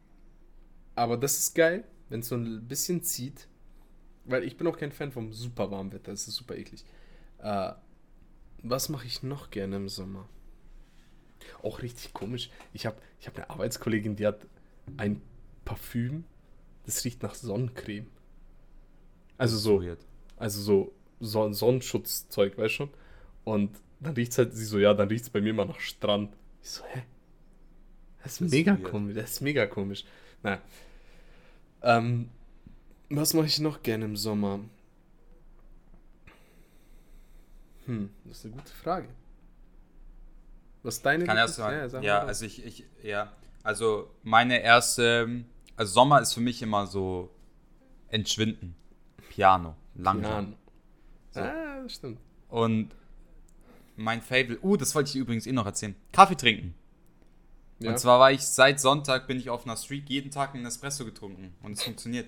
[0.95, 3.47] aber das ist geil, wenn es so ein bisschen zieht.
[4.25, 6.12] Weil ich bin auch kein Fan vom super warmen Wetter.
[6.12, 6.85] Das ist super eklig.
[7.39, 7.73] Äh,
[8.62, 10.27] was mache ich noch gerne im Sommer?
[11.62, 12.51] Auch richtig komisch.
[12.73, 14.47] Ich habe ich hab eine Arbeitskollegin, die hat
[14.97, 15.21] ein
[15.67, 16.25] Parfüm,
[16.87, 18.07] das riecht nach Sonnencreme.
[19.37, 19.83] Also so,
[20.37, 22.91] also so Son Sonnenschutzzeug, weißt du schon?
[23.45, 26.35] Und dann riecht's halt, sie so, ja, dann riecht's bei mir immer nach Strand.
[26.63, 27.03] Ich so, hä?
[28.23, 28.85] Das ist Das ist mega weird.
[28.85, 30.05] komisch, das ist mega komisch.
[30.43, 30.61] Naja.
[31.83, 32.29] Ähm,
[33.09, 34.61] was mache ich noch gerne im Sommer?
[37.87, 39.09] Hm, das ist eine gute Frage.
[40.83, 41.89] Was deine Kann erst mal.
[41.89, 42.27] sag Ja, mal.
[42.29, 45.45] also ich, ich, ja, also meine erste,
[45.77, 47.31] also Sommer ist für mich immer so
[48.09, 48.75] entschwinden.
[49.31, 50.47] Piano, langsam.
[50.47, 50.59] Piano.
[51.42, 52.18] Ah, das stimmt.
[52.49, 52.90] Und
[53.96, 55.94] mein Fable, uh, das wollte ich übrigens eh noch erzählen.
[56.12, 56.75] Kaffee trinken.
[57.79, 57.90] Ja.
[57.90, 61.05] Und zwar war ich seit Sonntag bin ich auf einer Streak jeden Tag einen Espresso
[61.05, 62.27] getrunken und es funktioniert.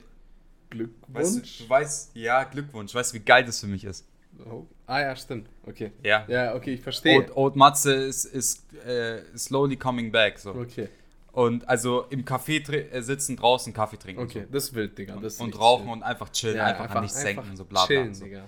[0.71, 1.59] Weißt du, Glückwunsch.
[1.59, 2.95] du weißt, ja, Glückwunsch.
[2.95, 4.07] Weißt du, wie geil das für mich ist?
[4.45, 4.67] Oh.
[4.87, 5.49] Ah ja, stimmt.
[5.67, 5.93] Okay.
[6.05, 6.25] Ja.
[6.29, 7.17] Ja, okay, ich verstehe.
[7.19, 10.39] Old, Old Matze ist, ist äh, slowly coming back.
[10.39, 10.51] So.
[10.55, 10.89] Okay,
[11.33, 14.23] Und also im Café äh, sitzen, draußen Kaffee trinken.
[14.23, 14.53] okay, So.
[14.53, 15.15] das ist wild, Digga.
[15.15, 15.93] Und, und rauchen wild.
[15.97, 17.87] und einfach chillen, Ja, einfach, an nichts denken, so bla bla.
[17.87, 18.25] chillen, so.
[18.27, 18.45] Digga.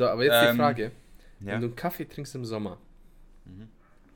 [0.00, 0.82] So, aber jetzt die Ähm, Frage.
[0.84, 0.88] Ja.
[0.88, 1.46] Mhm.
[1.46, 2.78] Wenn du einen Kaffee trinkst im Sommer,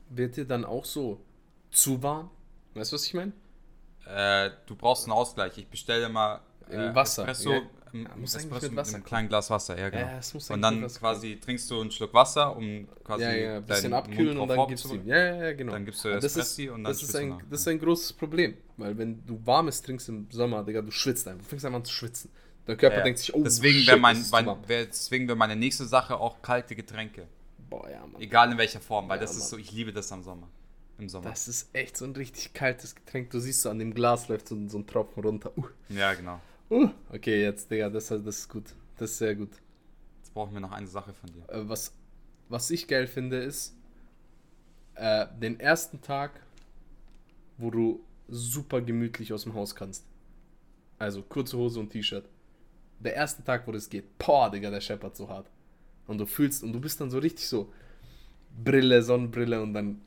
[0.09, 1.21] wird dir dann auch so
[1.69, 2.31] zu warm?
[2.73, 3.33] Weißt du, was ich meine?
[4.07, 5.55] Äh, du brauchst einen Ausgleich.
[5.59, 7.61] Ich bestelle mal äh, Wasser, Espresso, ja.
[7.93, 10.07] Ja, muss Espresso mit Wasser einem kleinen Glas Wasser, ja genau.
[10.07, 13.65] Ja, muss und dann quasi trinkst du einen Schluck Wasser, um quasi ja, ja, ein
[13.65, 14.95] bisschen abkühlen und dann gibst du.
[15.05, 15.73] Ja, ja, genau.
[15.73, 17.41] Dann gibst du Aber das ist, und dann das ist, ein, nach.
[17.47, 21.27] das ist ein großes Problem, weil wenn du warmes trinkst im Sommer, Digga, du schwitzt
[21.27, 21.43] einfach.
[21.43, 22.31] Du fängst einfach an zu schwitzen.
[22.65, 23.03] Dein Körper Ja.
[23.03, 26.17] denkt sich, oh, deswegen shit, wäre mein, ist mein, wär, deswegen wär meine nächste Sache
[26.19, 27.27] auch kalte Getränke.
[27.69, 28.21] Boah, ja, Mann.
[28.21, 29.49] Egal in welcher Form, weil Ja, das ist Mann.
[29.49, 30.47] so, ich liebe das am Sommer.
[30.97, 31.29] Im Sommer.
[31.29, 33.29] Das ist echt so ein richtig kaltes Getränk.
[33.29, 35.51] Du siehst so an dem Glas läuft so, so ein Tropfen runter.
[35.57, 36.39] Uh, ja, genau.
[36.71, 36.89] uh.
[37.11, 38.73] Okay, jetzt, Digga, das, das ist gut.
[38.97, 39.51] Das ist sehr gut.
[40.21, 41.43] Jetzt brauchen wir noch eine Sache von dir.
[41.49, 41.93] Äh, was,
[42.49, 43.75] was ich geil finde, ist
[44.95, 46.39] äh, den ersten Tag,
[47.57, 47.99] wo du
[48.29, 50.05] super gemütlich aus dem Haus kannst.
[50.97, 52.25] Also kurze Hose und T-Shirt.
[52.99, 55.47] Der erste Tag, wo das geht, boah, Digga, der scheppert so hart.
[56.07, 57.71] Und du fühlst, und du bist dann so richtig so
[58.63, 60.01] Brille, Sonnenbrille und dann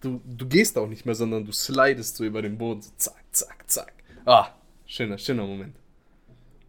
[0.00, 3.24] du, du gehst auch nicht mehr, sondern du slidest so über den Boden, so zack,
[3.32, 3.92] zack, zack.
[4.24, 4.54] Ah,
[4.86, 5.76] schöner, schöner Moment.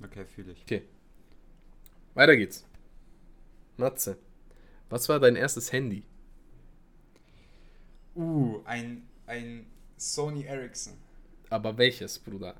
[0.03, 0.61] Okay, fühle ich.
[0.63, 0.83] Okay.
[2.13, 2.65] Weiter geht's.
[3.77, 4.17] Matze,
[4.89, 6.03] was war dein erstes Handy?
[8.15, 9.65] Uh, ein, ein
[9.97, 10.93] Sony Ericsson.
[11.49, 12.55] Aber welches, Bruder?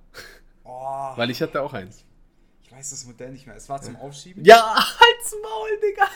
[0.63, 2.05] Oh, Weil ich hatte auch eins.
[2.71, 3.55] Ich weiß das Modell nicht mehr.
[3.57, 4.45] Es war zum Aufschieben.
[4.45, 6.07] Ja, halt's Maul, Digga.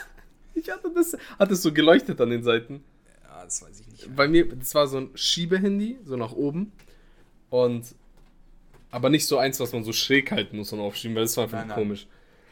[0.54, 1.14] Ich hatte das.
[1.38, 2.82] Hat es so geleuchtet an den Seiten.
[3.24, 4.06] Ja, das weiß ich nicht.
[4.06, 4.16] mehr.
[4.16, 6.72] Bei mir, das war so ein Schiebehandy, so nach oben.
[7.50, 7.94] Und.
[8.90, 11.44] Aber nicht so eins, was man so schräg halten muss und aufschieben, weil das war
[11.44, 11.76] einfach Nein, nein.
[11.76, 12.06] komisch.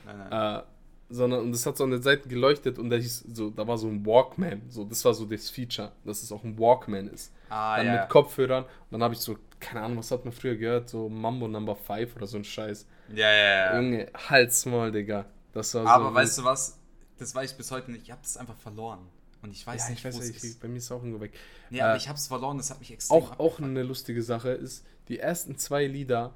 [0.05, 0.59] Nein, nein.
[0.59, 0.63] Äh,
[1.09, 3.79] sondern, und das hat so an den Seiten geleuchtet und da hieß so, da war
[3.79, 4.63] so ein Walkman.
[4.69, 7.33] So, das war so das Feature, dass es auch ein Walkman ist.
[7.49, 8.01] ah, dann ja.
[8.01, 8.65] mit Kopfhörern.
[8.65, 10.89] Und dann habe ich so, keine Ahnung, was hat man früher gehört?
[10.89, 12.87] So Mambo Number 5 oder so ein Scheiß.
[13.15, 13.77] ja, ja, ja.
[13.81, 15.27] Junge, Halsmaul, Digga.
[15.53, 16.15] Das war Aber so.
[16.15, 16.79] weißt du was?
[17.19, 18.03] Das weiß ich bis heute nicht.
[18.05, 19.01] Ich habe das einfach verloren.
[19.43, 20.61] Und ich weiß ja, nicht, ich weiß nicht, ist.
[20.61, 21.33] bei mir ist es auch irgendwo weg.
[21.71, 22.57] Aber Äh, ich habe es verloren.
[22.57, 26.33] Das hat mich extrem Auch, auch eine lustige Sache ist, die ersten zwei Lieder,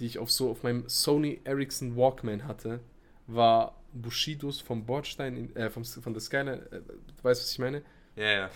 [0.00, 2.80] die ich auf so auf meinem Sony Ericsson Walkman hatte,
[3.26, 7.58] war Bushidos vom Bordstein, in, äh, vom, von der Skyline, äh, du weißt, was ich
[7.58, 7.82] meine?
[8.16, 8.50] Ja, ja.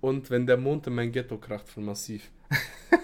[0.00, 2.30] Und wenn der Mond in mein Ghetto kracht von Massiv.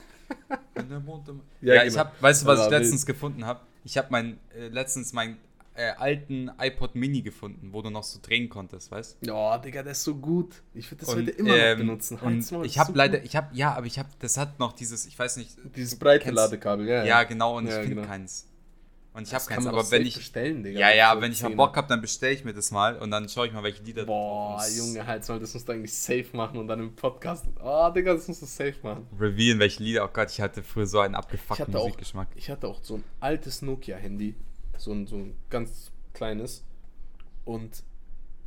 [0.83, 1.93] Wenn der Mond im- Ja, ja, genau.
[1.93, 3.61] ich habe, weißt du, was ich letztens gefunden habe?
[3.85, 5.39] Ich habe mein, äh, letztens meinen
[5.75, 9.93] äh, alten iPod Mini gefunden, wo du noch so drehen konntest, weißt Ja, Digga, der
[9.93, 10.63] ist so gut.
[10.75, 12.19] Ich würde das Und, heute immer ähm, noch benutzen.
[12.19, 13.27] Und Halt's Maul, ich das habe so leider, gut.
[13.27, 16.25] ich habe, ja, aber ich habe, das hat noch dieses, ich weiß nicht, Dieses breite
[16.25, 17.05] kennst- Ladekabel, ja.
[17.05, 18.07] ja, genau, und Ja, ich finde genau.
[18.09, 18.47] keins.
[19.13, 20.79] Und ich habe keins, aber wenn ich, bestellen, Digga.
[20.79, 21.57] ja, ja, für wenn ich mal 10.
[21.57, 24.05] Bock habe, dann bestelle ich mir das mal und dann schaue ich mal, welche Lieder
[24.05, 24.69] Boah, drauf.
[24.77, 27.47] Junge, halt mal, das musst du eigentlich safe machen und dann im Podcast.
[27.59, 29.09] Ah, Digga, das musst du safe machen.
[29.19, 32.29] Revealen, welche Lieder, oh Gott, ich hatte früher so einen Ich abgefuckten auch, Musikgeschmack.
[32.37, 34.37] ich hatte auch so ein altes Nokia-Handy,
[34.79, 36.65] so ein, so ein ganz kleines.
[37.45, 37.83] Und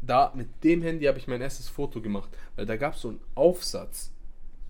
[0.02, 3.10] da mit dem Handy habe ich mein erstes Foto gemacht, weil da gab es so
[3.10, 4.14] einen Aufsatz,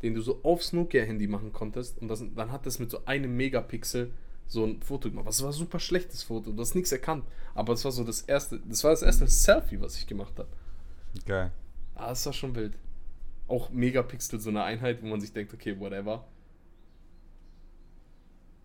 [0.02, 3.38] den du so aufs Nokia-Handy machen konntest und das, dann hat das mit so einem
[3.38, 4.12] Megapixel
[4.48, 5.28] so ein Foto gemacht.
[5.28, 7.26] Das war ein super schlechtes Foto, du hast nichts erkannt,
[7.56, 10.50] aber das war so das erste, das war das erste Selfie, was ich gemacht habe.
[11.26, 11.52] Geil.
[11.96, 12.78] Ah, das war schon wild.
[13.48, 16.26] Auch Megapixel, so eine Einheit, wo man sich denkt, okay, whatever.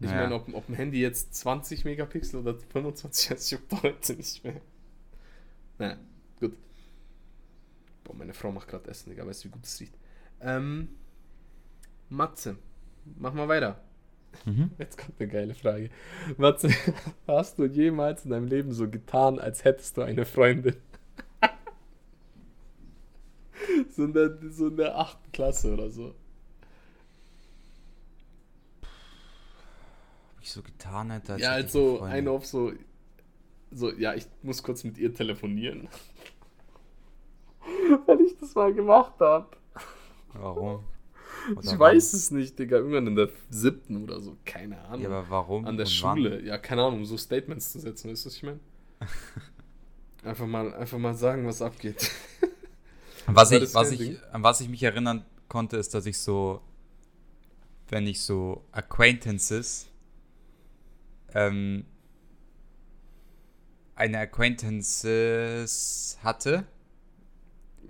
[0.00, 0.16] Ich Ja.
[0.16, 4.60] meine, ob, ob ein Handy jetzt 20 Megapixel oder 25 ist, juckt heute nicht mehr.
[5.78, 5.98] Naja,
[6.40, 6.56] gut.
[8.04, 9.26] Boah, meine Frau macht gerade Essen, Digga.
[9.26, 9.94] Weißt du, wie gut es riecht?
[10.40, 10.88] Ähm,
[12.08, 12.56] Matze,
[13.16, 13.82] mach mal weiter.
[14.44, 14.70] Mhm.
[14.78, 15.90] Jetzt kommt eine geile Frage.
[16.36, 16.70] Matze,
[17.26, 20.76] hast du jemals in deinem Leben so getan, als hättest du eine Freundin?
[23.90, 26.14] so, in der, so in der achten Klasse oder so.
[30.34, 31.34] Hab ich so getan hätte.
[31.34, 32.18] als ja, ich also Freundin.
[32.18, 32.72] eine auf so,
[33.70, 35.88] so, ja, ich muss kurz mit ihr telefonieren.
[38.06, 39.48] Weil ich das mal gemacht habe.
[40.32, 40.84] Warum?
[41.56, 41.78] Oder Ich wann?
[41.78, 42.76] weiß es nicht, Digga.
[42.78, 44.36] Irgendwann in der siebten oder so.
[44.44, 45.02] Keine Ahnung.
[45.02, 45.64] Ja, aber warum?
[45.66, 46.42] An der Schule.
[46.42, 48.60] Ja, keine Ahnung, um so Statements zu setzen, weißt du, was ich meine?
[50.24, 52.10] Einfach mal, einfach mal sagen, was abgeht.
[52.40, 52.50] Wann?
[53.36, 54.18] Was ich, was ich, Ding?
[54.32, 56.62] an was ich mich erinnern konnte, ist, dass ich so,
[57.88, 59.86] wenn ich so Acquaintances,
[61.34, 61.84] ähm,
[63.94, 66.66] eine Acquaintances hatte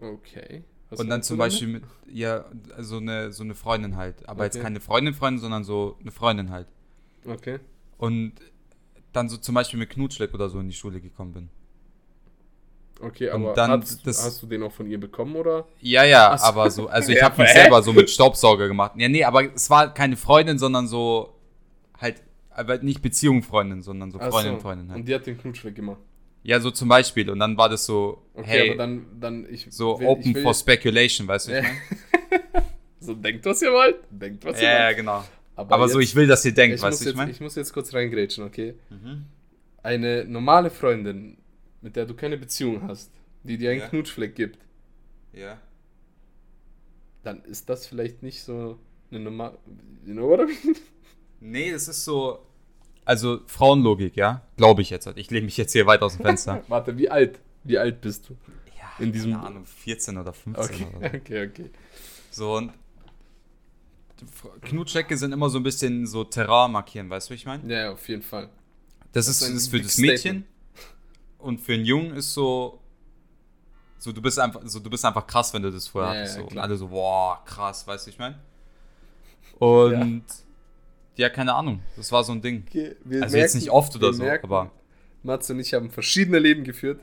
[0.00, 0.62] Okay.
[0.90, 1.36] Was und dann zum?
[1.38, 2.44] Beispiel mit, ja,
[2.78, 4.26] so eine, so eine Freundin halt.
[4.28, 4.64] Aber jetzt Okay.
[4.64, 6.66] keine Freundin, Freundin, sondern so eine Freundin halt.
[7.26, 7.58] Okay.
[7.98, 8.32] Und
[9.12, 11.48] dann so zum Beispiel mit Knutschleck oder so in die Schule gekommen bin.
[13.00, 15.66] Okay, aber dann hast, das- hast du den auch von ihr bekommen, oder?
[15.80, 18.92] Ja, ja, Ach aber so, also ich habe mich selber so mit Staubsauger gemacht.
[18.96, 21.34] Ja, nee, aber es war keine Freundin, sondern so
[22.00, 24.60] halt, aber nicht Beziehung Freundin, sondern so Freundin, so.
[24.60, 24.98] Freundin halt.
[25.00, 26.00] Und die hat den Knutsch weggemacht.
[26.42, 27.28] Ja, so zum Beispiel.
[27.30, 30.34] Und dann war das so, Okay, hey, aber dann, dann ich so will- open ich
[30.36, 31.52] will for speculation, weißt du?
[31.52, 31.62] Ja.
[33.00, 33.96] So, denkt, was ihr wollt.
[34.10, 34.96] Denkt, was ihr Ja, ja, wollt.
[34.96, 35.24] genau.
[35.54, 37.30] Aber, so, jetzt- ich will, dass ihr denkt, weißt du, ich meine?
[37.30, 38.74] ich muss jetzt kurz reingrätschen, okay?
[38.90, 39.24] Mhm.
[39.82, 41.38] Eine normale Freundin,
[41.80, 43.10] mit der du keine Beziehung hast,
[43.44, 43.88] die dir einen Ja.
[43.88, 44.58] Knutschfleck gibt,
[45.32, 45.58] Ja.
[47.22, 48.78] dann ist das vielleicht nicht so
[49.10, 49.58] eine normale.
[50.04, 50.76] You know what I mean?
[51.40, 52.40] Nee, das ist so,
[53.08, 54.42] also Frauenlogik, ja?
[54.56, 55.06] Glaube ich jetzt.
[55.06, 55.16] halt.
[55.18, 56.62] Ich lehne mich jetzt hier weit aus dem Fenster.
[56.68, 57.40] Warte, wie alt?
[57.64, 58.36] Wie alt bist du?
[58.78, 61.16] ja, In diesem- keine Ahnung, 14 oder 15 Okay, oder so.
[61.16, 61.70] okay, okay.
[62.30, 62.72] So, und
[64.62, 67.72] Knutschecke sind immer so ein bisschen so Terrain markieren, weißt du, wie ich meine?
[67.72, 68.48] Ja, auf jeden Fall.
[69.12, 70.44] Das, Das ist, ist für das Mädchen
[71.38, 72.80] und für einen Jungen ist so,
[73.98, 76.36] so du bist einfach, so du bist einfach krass, wenn du das vorher Ja, hattest.
[76.36, 76.48] ja, so.
[76.48, 78.38] Und alle so, boah, krass, weißt du, wie ich meine?
[79.58, 80.34] Und ja.
[81.28, 82.64] Keine Ahnung, das war so ein Ding.
[82.68, 84.70] Okay, Also jetzt nicht oft oder so, merken, aber
[85.24, 87.00] Matze und ich haben verschiedene Leben geführt.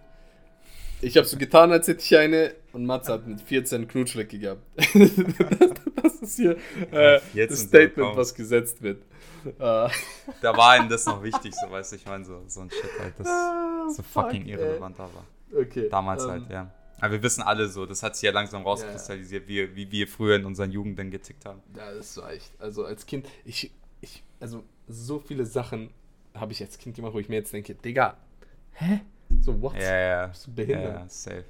[1.01, 4.61] Ich habe so getan, als hätte ich eine und Matze hat mit 14 Knutschlecke gehabt.
[4.77, 4.93] das,
[6.01, 6.57] das ist hier
[6.91, 9.03] äh, 14 das Statement, was gesetzt wird.
[9.45, 12.71] Äh, da war ihm das noch wichtig, so weißt du, ich meine, so, so ein
[12.71, 15.61] Shit halt, das Ah, so fucking fuck, irrelevant ey.
[15.61, 15.89] Okay.
[15.89, 16.71] Damals ähm, halt, ja.
[16.99, 20.37] Aber wir wissen alle so, das hat sich ja langsam rauskristallisiert, Wie, wie wir früher
[20.37, 21.61] in unseren Jugenden getickt haben.
[21.75, 22.51] Ja, das war echt.
[22.59, 23.71] Also als Kind, ich,
[24.39, 25.89] also so viele Sachen
[26.33, 28.17] habe ich als Kind gemacht, wo ich mir jetzt denke, Digga,
[28.73, 29.01] hä?
[29.41, 29.73] So, what?
[29.75, 30.27] Ja, ja.
[30.27, 30.95] Bist du Ja, behindert?
[31.01, 31.45] ja, safe.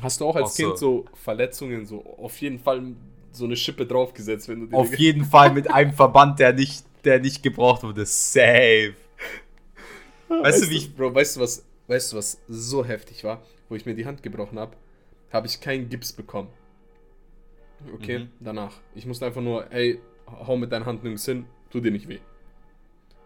[0.00, 2.94] Hast du auch als Auch Kind so- so Verletzungen, so auf jeden Fall
[3.32, 6.84] so eine Schippe draufgesetzt, wenn du dir Auf jeden Fall mit einem Verband, der nicht,
[7.04, 8.04] der nicht gebraucht wurde.
[8.06, 8.94] Safe.
[10.28, 10.94] Weißt du, wie ich.
[10.94, 14.22] Bro, weißt du was, weißt du was so heftig war, wo ich mir die Hand
[14.22, 14.76] gebrochen habe,
[15.32, 16.48] habe ich keinen Gips bekommen.
[17.94, 18.28] Okay, Mhm.
[18.40, 18.74] danach.
[18.94, 22.18] Ich musste einfach nur, ey, hau mit deiner Hand nirgends hin, tu dir nicht weh.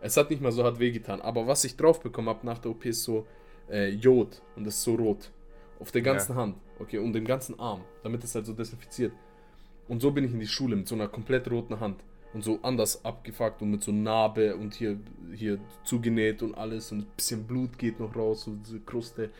[0.00, 2.72] Es hat nicht mal so hart wehgetan, aber was ich drauf bekommen habe nach der
[2.72, 3.26] OP ist so
[3.70, 5.30] äh, Jod und das ist so rot.
[5.78, 9.12] Auf der ganzen Hand, okay, und dem ganzen Arm, damit es halt so desinfiziert.
[9.88, 12.00] Und so bin ich in die Schule mit so einer komplett roten Hand
[12.34, 14.98] und so anders abgefuckt und mit so Narbe und hier,
[15.34, 19.30] hier zugenäht und alles und ein bisschen Blut geht noch raus, so diese Kruste.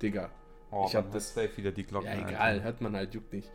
[0.00, 0.30] Digga,
[0.74, 2.06] Oh, Ich hab das- safe wieder die Glocken.
[2.08, 2.28] ja, Alter.
[2.30, 3.50] egal, hört man halt, juckt nicht.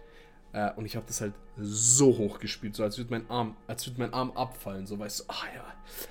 [0.53, 3.85] Äh, und ich habe das halt so hoch gespielt, so als würde mein Arm, als
[3.87, 5.63] würde mein Arm abfallen, so weißt du, ah ja,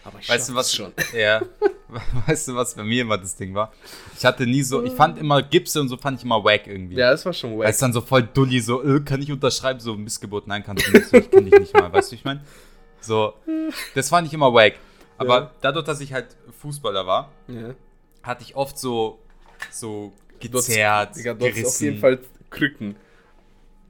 [0.04, 0.92] aber ich Weißt du was schon.
[1.14, 1.42] Ja.
[2.26, 3.72] Weißt du was bei mir immer das Ding war?
[4.18, 6.96] Ich hatte nie so, ich fand immer Gipse und so fand ich immer wack irgendwie.
[6.96, 7.68] Ja, das war schon Weil wack.
[7.68, 10.90] es dann so voll dulli, so, äh, kann ich unterschreiben, so Missgeburt, nein, kannst du
[10.92, 12.40] nicht, so, ich kenn dich nicht mal, weißt du, wie ich meine?
[13.00, 13.34] So,
[13.94, 14.74] das fand ich immer wack.
[15.16, 15.50] Aber Ja.
[15.60, 17.74] dadurch, dass ich halt Fußballer war, Ja.
[18.24, 19.20] hatte ich oft so,
[19.70, 22.18] so gezerrt, du hast gerissen, auf jeden Fall
[22.50, 22.96] Krücken.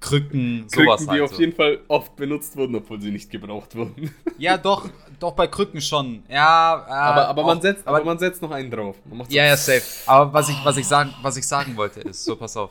[0.08, 1.40] Krücken, Krücken, sowas die halt auf so.
[1.40, 4.14] jeden Fall oft benutzt wurden, obwohl sie nicht gebraucht wurden.
[4.38, 4.88] Ja, doch,
[5.18, 6.22] doch bei Krücken schon.
[6.28, 8.96] Ja, äh, aber aber, man auch- setzt, aber aber man setzt noch einen drauf.
[9.06, 9.82] Man macht so Ja, ja, safe.
[10.06, 12.70] Aber was ich, was ich, sagen, was ich sagen wollte ist, so pass auf.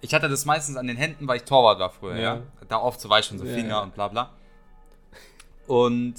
[0.00, 2.34] Ich hatte das meistens an den Händen, weil ich Torwart war früher, ja.
[2.36, 2.42] Ja.
[2.68, 3.80] Da oft so weichen so Ja, Finger ja.
[3.80, 4.30] und bla bla.
[5.66, 6.14] Und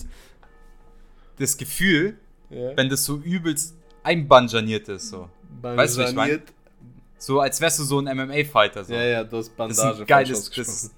[1.39, 2.17] das Gefühl,
[2.49, 2.75] Ja.
[2.77, 5.29] wenn das so übelst einbanjaniert ist, so.
[5.61, 6.41] Weißt du, wie ich mein?
[7.21, 8.83] So als wärst du so ein MMA-Fighter.
[8.83, 8.93] So.
[8.95, 10.91] Ja, ja, du hast das ist Bandage ein geiles, das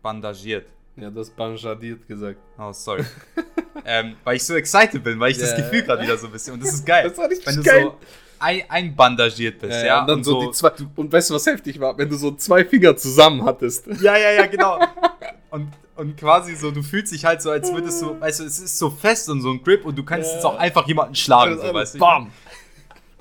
[0.00, 0.68] bandagiert.
[0.94, 2.38] Ja, du hast banjadiert gesagt.
[2.56, 3.04] Oh, sorry.
[3.84, 5.56] ähm, weil ich so excited bin, weil ich das Ja.
[5.56, 6.54] Gefühl gerade wieder so ein bisschen.
[6.54, 7.08] Und das ist geil.
[7.08, 7.82] Das war richtig wenn du geil.
[7.82, 7.96] so,
[8.38, 10.02] ein, einbandagiert bist, ja.
[10.02, 10.70] und dann so, die zwei.
[10.94, 11.98] Und weißt du, was heftig war?
[11.98, 13.88] Wenn du so zwei Finger zusammen hattest.
[14.00, 14.78] Ja, ja, ja, genau.
[15.50, 18.58] Und, und quasi so, du fühlst dich halt so, als würdest du, weißt du, es
[18.58, 21.56] ist so fest und so ein Grip und du kannst jetzt auch einfach jemanden schlagen,
[21.58, 21.98] so, weißt du.
[21.98, 22.30] Bam!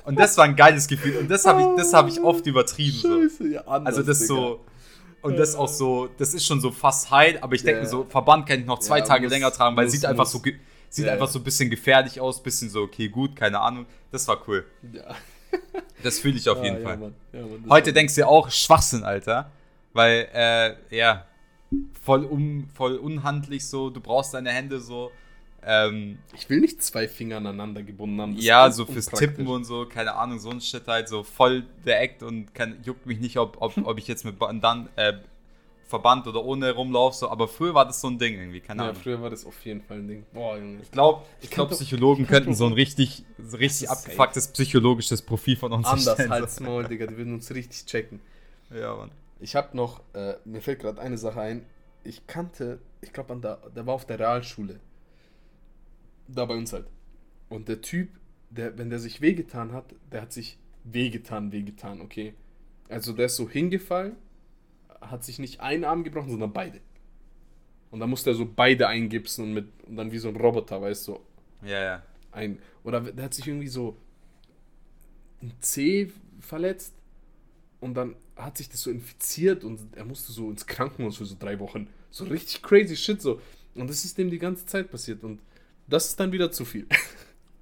[0.06, 1.18] Und das war ein geiles Gefühl.
[1.18, 2.98] Und das habe ich, das hab ich oft übertrieben.
[2.98, 3.22] So.
[3.22, 4.28] Scheiße, ja, anders, Also das Digga.
[4.36, 4.60] so.
[5.22, 7.88] Und das auch so, das ist schon so fast heil, aber ich denke ja.
[7.88, 10.26] so, Verband kann ich noch zwei Ja, Tage muss- länger tragen, weil muss- sieht einfach
[10.26, 10.32] muss.
[10.32, 13.60] so ge- sieht Ja, einfach so ein bisschen gefährlich aus, bisschen so, okay, gut, keine
[13.60, 13.88] Ahnung.
[14.12, 14.66] Das war cool.
[14.94, 15.04] Ja.
[16.04, 16.94] Das fühle ich auf jeden Ah, Fall.
[17.34, 17.50] Ja, Mann.
[17.62, 19.50] Mann, Heute denkst du ja auch Schwachsinn, Alter.
[19.94, 21.26] Weil, äh, ja,
[22.04, 25.12] voll, um, voll unhandlich so, du brauchst deine Hände so.
[25.68, 28.38] Ähm, Ich will nicht zwei Finger aneinander gebunden haben.
[28.38, 29.08] ja, so fürs.
[29.08, 32.78] Tippen und so, keine Ahnung, so ein Shit halt, so voll der Act und kann,
[32.84, 35.14] juckt mich nicht, ob, ob, ob ich jetzt mit dann äh,
[35.88, 38.90] Verband oder ohne rumlaufe, so, aber früher war das so ein Ding irgendwie, keine Ja,
[38.90, 39.02] Ahnung.
[39.02, 40.26] früher war das auf jeden Fall ein Ding.
[40.34, 40.80] Boah, Junge.
[40.82, 45.72] Ich glaube, ich glaub, Psychologen könnten so ein richtig, so richtig abgefucktes psychologisches Profil von
[45.74, 46.60] uns Anders erstellen, als.
[46.60, 47.06] Maul, Digga.
[47.08, 48.20] Die würden uns richtig checken.
[48.72, 49.12] Ja, Mann.
[49.40, 51.66] Ich habe noch, äh, mir fällt gerade eine Sache ein.
[52.04, 54.80] Ich kannte, ich glaube, der, der war auf der Realschule.
[56.28, 56.88] Da bei uns halt.
[57.50, 58.10] Und der Typ,
[58.50, 62.34] der, wenn der sich wehgetan hat, der hat sich wehgetan, wehgetan, okay.
[62.90, 64.16] Also der ist so hingefallen,
[65.02, 66.80] hat sich nicht einen Arm gebrochen, sondern beide.
[67.92, 70.82] Und dann musste er so beide eingipsen und, mit, und dann wie so ein Roboter,
[70.82, 71.20] weißt du,
[71.64, 72.04] Ja, ja.
[72.32, 72.60] ein.
[72.84, 73.98] Oder der hat sich irgendwie so
[75.42, 76.94] ein C verletzt
[77.80, 81.36] und dann hat sich das so infiziert und er musste so ins Krankenhaus für so
[81.40, 81.88] drei Wochen.
[82.12, 83.40] So richtig crazy shit so.
[83.76, 85.40] Und das ist dem die ganze Zeit passiert und
[85.88, 86.88] das ist dann wieder zu viel.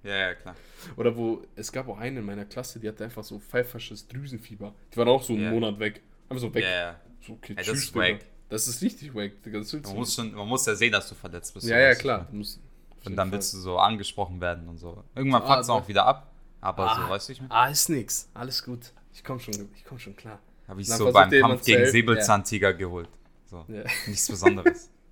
[0.06, 0.54] Ja, ja, klar.
[0.98, 4.74] Oder wo, es gab auch eine in meiner Klasse, die hatte einfach so pfeifersches Drüsenfieber.
[4.92, 5.52] Die war auch so einen Ja.
[5.52, 6.02] Monat weg.
[6.28, 6.66] Einfach so weg.
[6.66, 7.00] Ja, ja.
[7.26, 8.06] So, okay, Ey, das tschüss, ist Digga.
[8.16, 8.20] wack.
[8.50, 9.32] Das ist richtig wack.
[9.46, 11.68] Das Man muss, schon, man muss ja sehen, dass du verletzt bist.
[11.68, 12.28] Ja, so, ja, klar.
[12.30, 12.60] Du musst,
[13.06, 13.32] Und dann Fall.
[13.38, 15.02] willst du so angesprochen werden und so.
[15.16, 16.30] Irgendwann Ah, fuckt es auch wieder ab.
[16.60, 17.02] Aber Ah.
[17.02, 17.52] so, weißt du, ich meine?
[17.54, 18.30] Ah, ist nix.
[18.34, 18.92] Alles gut.
[19.14, 20.38] Ich komm schon, ich komm schon klar.
[20.68, 21.86] Habe ich Dann so beim Kampf gegen.
[21.90, 23.08] Säbelzahntiger geholt.
[23.46, 23.64] So.
[23.70, 23.84] Ja.
[24.06, 24.90] Nichts Besonderes.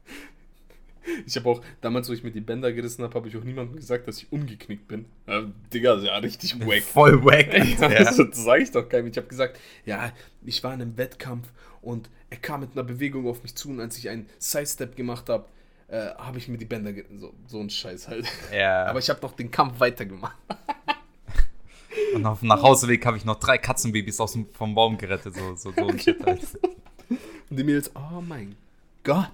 [1.25, 3.75] Ich habe auch, damals, wo ich mir die Bänder gerissen habe, habe ich auch niemandem
[3.77, 5.05] gesagt, dass ich umgeknickt bin.
[5.25, 6.83] Äh, Digga, ja, richtig wack.
[6.83, 7.47] Voll wack.
[7.53, 8.03] Ja, Alter.
[8.03, 9.07] das das sage ich doch keinem.
[9.07, 10.11] Ich habe gesagt, ja,
[10.45, 11.47] ich war in einem Wettkampf
[11.81, 15.29] und er kam mit einer Bewegung auf mich zu und als ich einen Sidestep gemacht
[15.29, 15.45] habe,
[15.87, 17.19] äh, habe ich mir die Bänder gerissen.
[17.19, 18.25] So, so ein Scheiß halt.
[18.53, 18.85] Ja.
[18.85, 20.37] Aber ich habe noch den Kampf weitergemacht.
[22.15, 25.35] Und auf dem Nachhauseweg habe ich noch drei Katzenbabys aus dem, vom Baum gerettet.
[25.35, 26.41] So, so, so ein Shit halt.
[27.49, 28.55] Und die Mädels, oh mein
[29.03, 29.31] Gott.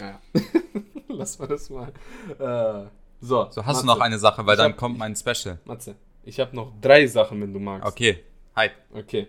[0.00, 0.40] Ja, ja.
[1.08, 1.92] Lass mal das mal.
[2.38, 2.88] Äh,
[3.20, 3.80] so, So, hast Matze.
[3.82, 5.58] du noch eine Sache, weil Ich dann hab- kommt mein Special.
[5.64, 7.86] Matze, ich habe noch drei Sachen, wenn du magst.
[7.86, 8.22] Okay,
[8.56, 8.72] Hype.
[8.94, 9.26] Okay.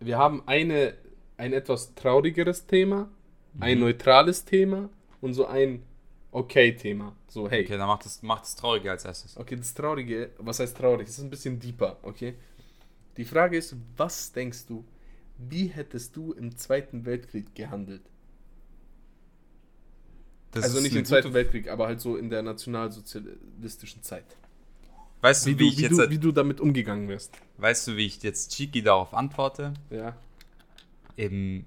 [0.00, 0.94] Wir haben eine,
[1.36, 3.08] ein etwas traurigeres Thema,
[3.60, 3.84] ein Mhm.
[3.84, 5.82] neutrales Thema und so ein
[6.32, 7.14] Okay-Thema.
[7.28, 7.64] So, hey.
[7.64, 9.36] Okay, dann macht das, macht das Traurige als erstes.
[9.36, 11.06] Okay, das Traurige, was heißt traurig?
[11.06, 12.34] Das ist ein bisschen deeper, okay?
[13.16, 14.84] Die Frage ist, was denkst du,
[15.38, 18.02] wie hättest du im Zweiten Weltkrieg gehandelt?
[20.54, 24.24] Das also nicht im Zweiten Weltkrieg, aber halt so in der nationalsozialistischen Zeit.
[25.20, 27.32] Weißt Wie du, du, wie ich wie, jetzt, du, wie du damit umgegangen wärst.
[27.56, 29.72] weißt du, wie ich jetzt cheeky darauf antworte?
[29.90, 30.14] Ja.
[31.16, 31.64] Im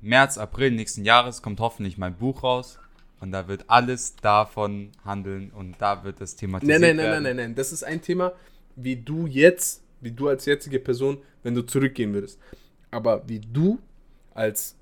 [0.00, 2.78] März, April nächsten Jahres kommt hoffentlich mein Buch raus.
[3.20, 7.22] Und da wird alles davon handeln und da wird das thematisiert Nein, nein, nein, werden.
[7.24, 7.54] nein, nein, nein.
[7.56, 8.32] Das ist ein Thema,
[8.76, 12.38] wie du jetzt, wie du als jetzige Person, wenn du zurückgehen würdest.
[12.92, 13.80] Aber wie du
[14.34, 14.76] als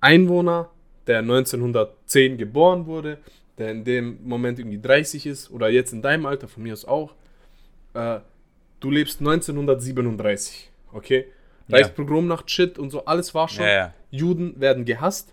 [0.00, 0.70] Einwohner,
[1.06, 3.18] der 1910 geboren wurde,
[3.58, 6.84] der in dem Moment irgendwie 30 ist oder jetzt in deinem Alter, von mir aus
[6.84, 7.14] auch,
[7.94, 8.20] äh,
[8.80, 11.26] du lebst 1937, okay?
[11.68, 11.78] Ja.
[11.78, 13.64] Reichspogromnacht, Shit und so, alles war schon.
[13.64, 13.94] Ja, ja.
[14.10, 15.32] Juden werden gehasst.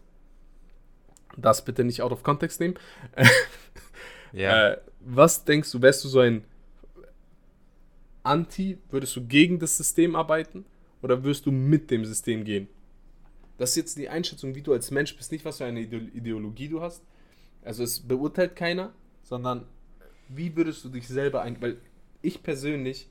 [1.37, 2.75] Das bitte nicht out of context nehmen.
[4.33, 4.71] Ja.
[4.71, 6.43] Äh, was denkst du, wärst du so ein
[8.23, 10.65] Anti, würdest du gegen das System arbeiten
[11.01, 12.67] oder wirst du mit dem System gehen?
[13.57, 16.09] Das ist jetzt die Einschätzung, wie du als Mensch bist, nicht was für eine Ide-
[16.13, 17.03] Ideologie du hast.
[17.63, 18.91] Also es beurteilt keiner,
[19.23, 19.65] sondern
[20.29, 21.61] wie würdest du dich selber ein...
[21.61, 21.77] Weil
[22.21, 23.07] ich persönlich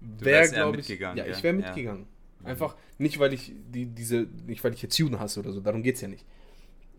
[0.00, 0.88] wäre, glaube ich...
[0.88, 1.66] mitgegangen, Ja, ich wäre Ja.
[1.66, 2.06] mitgegangen.
[2.44, 5.82] Einfach nicht, weil ich die, diese, nicht weil ich jetzt Juden hasse oder so, darum
[5.82, 6.24] geht es ja nicht.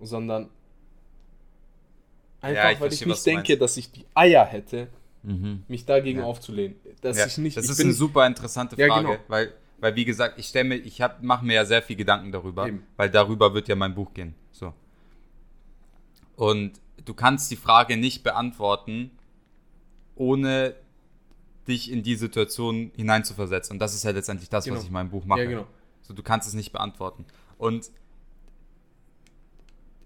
[0.01, 0.49] Sondern
[2.41, 4.87] einfach, ich weil ich verstehe, was nicht denke, dass ich die Eier hätte,
[5.21, 5.63] Mhm.
[5.67, 6.25] mich dagegen Ja.
[6.25, 6.77] aufzulehnen.
[7.01, 7.57] Dass Ja, ich nicht.
[7.57, 9.19] das ich ist bin, eine super interessante Ja, Frage, genau.
[9.27, 12.67] weil, weil wie gesagt, ich stelle mir, ich mache mir ja sehr viel Gedanken darüber,
[12.67, 12.83] Eben.
[12.97, 14.35] weil darüber wird ja mein Buch gehen.
[14.51, 14.73] So.
[16.35, 19.11] Und du kannst die Frage nicht beantworten,
[20.15, 20.75] ohne
[21.67, 23.75] dich in die Situation hineinzuversetzen.
[23.75, 24.75] Und das ist ja letztendlich das, Genau.
[24.77, 25.43] was ich in meinem Buch mache.
[25.43, 25.67] Ja, genau.
[26.01, 27.25] So, du kannst es nicht beantworten.
[27.57, 27.91] Und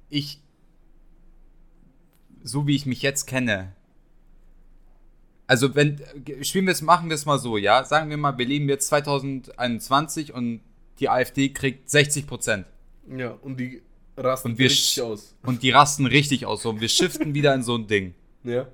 [0.10, 0.42] ich,
[2.44, 3.74] so wie ich mich jetzt kenne,
[5.48, 6.02] Also wenn,
[6.42, 7.84] spielen wir es, machen wir es mal so, ja?
[7.84, 10.62] Sagen wir mal, wir leben jetzt 2021 und
[11.00, 12.66] die AfD kriegt 60 Prozent.
[13.10, 13.82] Ja, und die
[14.16, 15.36] rasten Und wir richtig aus.
[15.44, 16.64] Und die rasten richtig aus.
[16.64, 18.14] So, und wir shiften wieder in so ein Ding.
[18.44, 18.68] Ja.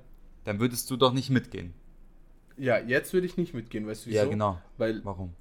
[0.44, 1.74] Dann würdest du doch nicht mitgehen.
[2.56, 4.18] Ja, jetzt würde ich nicht mitgehen, weißt du wieso?
[4.18, 4.60] Ja, genau.
[4.76, 5.32] Weil, Warum?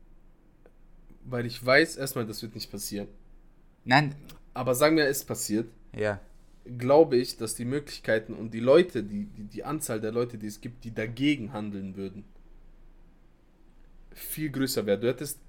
[1.25, 3.07] weil ich weiß erstmal, das wird nicht passieren.
[3.83, 4.15] Nein.
[4.53, 6.19] Aber sagen wir, es passiert, Ja.
[6.77, 10.47] Glaube ich, dass die Möglichkeiten und die Leute, die, die, die Anzahl der Leute, die
[10.47, 12.23] es gibt, die dagegen handeln würden,
[14.11, 14.99] viel größer wäre.
[14.99, 15.39] Du hättest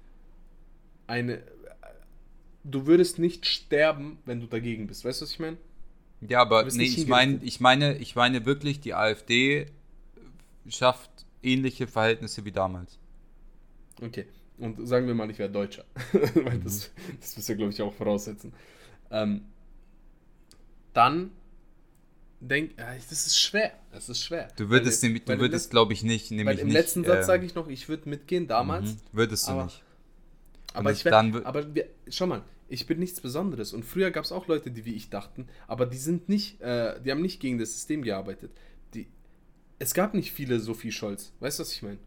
[1.07, 1.43] eine.
[2.63, 5.03] Du würdest nicht sterben, wenn du dagegen bist.
[5.03, 5.57] Weißt du, was ich meine?
[6.21, 7.47] Ja, aber nee, ich meine, hingerichtet.
[7.47, 9.65] ich meine, ich meine wirklich, die AfD
[10.69, 11.09] schafft
[11.41, 12.99] ähnliche Verhältnisse wie damals.
[13.99, 14.27] Okay.
[14.59, 15.85] Und sagen wir mal, ich wäre Deutscher.
[16.35, 18.53] Weil das, das müsst ihr, glaube ich, auch voraussetzen.
[19.09, 19.45] Ähm,
[20.93, 21.31] dann
[22.39, 23.71] denk, das ist schwer.
[23.91, 24.47] Das ist schwer.
[24.55, 26.73] Du würdest, Weil- nämlich, weil du würdest, glaube ich, nicht, Weil nämlich im nicht.
[26.73, 28.89] letzten Satz ähm, sage ich noch, ich würde mitgehen damals.
[28.91, 29.83] mhm, würdest du aber- nicht.
[30.73, 31.13] Aber ich wär,
[31.45, 33.73] aber wir, schau mal, ich bin nichts Besonderes.
[33.73, 36.99] Und früher gab es auch Leute, die wie ich dachten, aber die sind nicht, äh,
[37.01, 38.51] die haben nicht gegen das System gearbeitet.
[38.93, 39.07] Die,
[39.79, 41.33] es gab nicht viele Sophie Scholz.
[41.41, 41.97] Weißt du, was ich meine?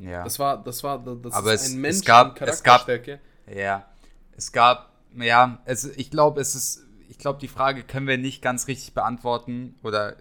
[0.00, 0.24] Ja.
[0.24, 2.86] Das war, das war, das Aber ist es- ein es Mensch gab- mit es gab-
[2.86, 3.20] Charakterstärke.
[3.54, 3.88] Ja,
[4.36, 8.42] es gab, ja, es, ich glaube, es ist, ich glaube, die Frage können wir nicht
[8.42, 10.16] ganz richtig beantworten oder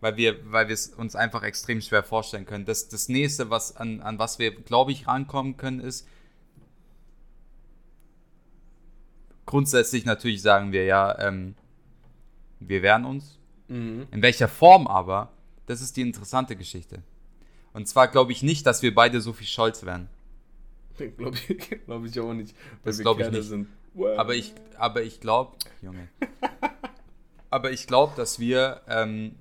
[0.00, 2.64] weil wir, weil wir es uns einfach extrem schwer vorstellen können.
[2.64, 6.06] Das, das nächste, was an, an was wir, glaube ich, rankommen können, ist
[9.44, 11.54] grundsätzlich natürlich sagen wir ja, ähm,
[12.60, 13.38] wir wehren uns.
[13.68, 14.06] Mhm.
[14.10, 15.32] In welcher Form aber,
[15.66, 17.02] das ist die interessante Geschichte.
[17.72, 20.08] Und zwar glaube ich nicht, dass wir beide Sophie Scholz wären.
[21.16, 22.54] Glaube ich, glaub ich auch nicht.
[22.84, 23.48] Weil Das wir Kerle nicht.
[23.48, 23.68] Sind.
[24.16, 26.08] Aber ich, aber ich glaube, Junge.
[27.50, 29.34] aber ich glaube, dass wir ähm,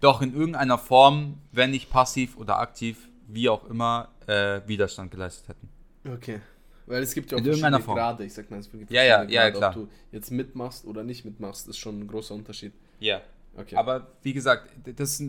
[0.00, 5.48] doch in irgendeiner Form, wenn nicht passiv oder aktiv, wie auch immer, äh, Widerstand geleistet
[5.48, 5.68] hätten.
[6.14, 6.40] Okay.
[6.86, 7.96] Weil es gibt ja auch In verschiedene Form.
[7.96, 8.24] Grade.
[8.24, 9.58] Ich sag mal, es gibt Ja, ja, ja, Grade.
[9.58, 9.70] klar.
[9.70, 12.72] Ob du jetzt mitmachst oder nicht mitmachst, ist schon ein großer Unterschied.
[12.98, 13.20] Ja.
[13.56, 13.76] Okay.
[13.76, 15.22] Aber wie gesagt, das,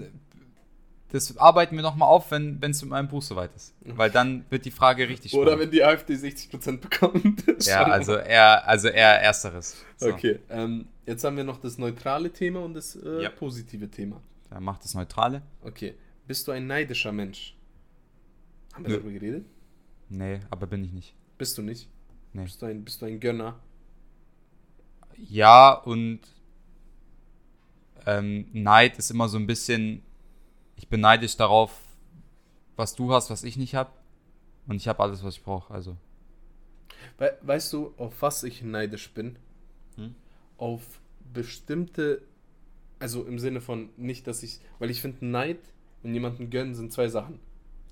[1.12, 3.74] das arbeiten wir nochmal auf, wenn es mit meinem Buch soweit ist.
[3.86, 7.44] Weil dann wird die Frage richtig oder wenn die AfD 60% bekommt.
[7.66, 9.84] Ja, also eher, also eher ersteres.
[9.98, 13.30] So, Okay, ähm, jetzt haben wir noch das neutrale Thema und das äh, Ja.
[13.30, 14.22] positive Thema.
[14.50, 15.42] Dann macht das Neutrale.
[15.62, 15.96] Okay,
[16.28, 17.56] bist du ein neidischer Mensch?
[18.74, 18.96] Haben wir Nö.
[18.98, 19.46] darüber geredet?
[20.10, 21.14] Nee, aber bin ich nicht.
[21.38, 21.90] Bist du nicht?
[22.34, 22.44] Nee.
[22.44, 23.60] Bist du ein, bist du ein Gönner?
[25.18, 26.22] Ja, und
[28.06, 30.02] ähm, Neid ist immer so ein bisschen,
[30.82, 31.80] ich bin neidisch darauf,
[32.76, 33.92] was du hast, was ich nicht habe.
[34.68, 35.72] Und ich habe alles, was ich brauche.
[35.72, 35.96] Also,
[37.18, 39.38] We weißt du, auf was ich neidisch bin?
[39.96, 40.16] Hm?
[40.58, 40.82] Auf
[41.34, 42.24] bestimmte,
[43.00, 45.60] also im Sinne von nicht, dass ich, weil ich finde, Neid
[46.04, 47.40] und jemanden gönnen sind zwei Sachen.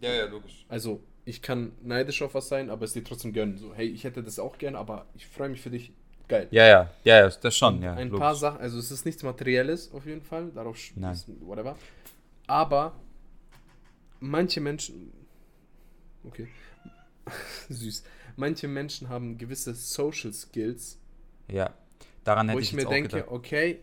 [0.02, 0.66] ja, ja, logisch.
[0.68, 3.58] Also, ich kann neidisch auf was sein, aber es dir trotzdem gönnen.
[3.58, 5.92] So, hey, ich hätte das auch gern, aber ich freue mich für dich.
[6.28, 6.48] Geil.
[6.52, 7.94] Ja, ja, ja, das schon, ja.
[7.94, 8.20] ein logisch.
[8.20, 11.18] paar Sachen, also es ist nichts Materielles auf jeden Fall, darauf Nein.
[11.42, 11.76] whatever.
[12.50, 12.96] Aber
[14.20, 15.12] manche Menschen,
[16.24, 16.48] okay,
[17.70, 18.04] süß,
[18.36, 20.98] manche Menschen haben gewisse Social Skills,
[21.48, 21.74] Ja,
[22.24, 23.32] daran wo hätte ich, ich, mir jetzt auch denke, gedacht.
[23.32, 23.80] okay,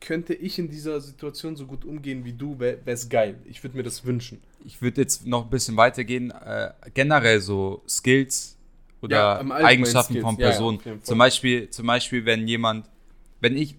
[0.00, 3.36] könnte ich in dieser Situation so gut umgehen wie du, wäre es geil.
[3.46, 4.40] Ich würde mir das wünschen.
[4.64, 6.30] Ich würde jetzt noch ein bisschen weitergehen.
[6.30, 8.56] Äh, generell so Skills
[9.02, 10.24] oder Ja, Eigenschaften Skills.
[10.24, 10.78] von Ja, ja, Personen.
[10.78, 11.02] jeden Fall.
[11.02, 12.88] zum Beispiel, zum Beispiel, wenn jemand,
[13.40, 13.76] wenn ich,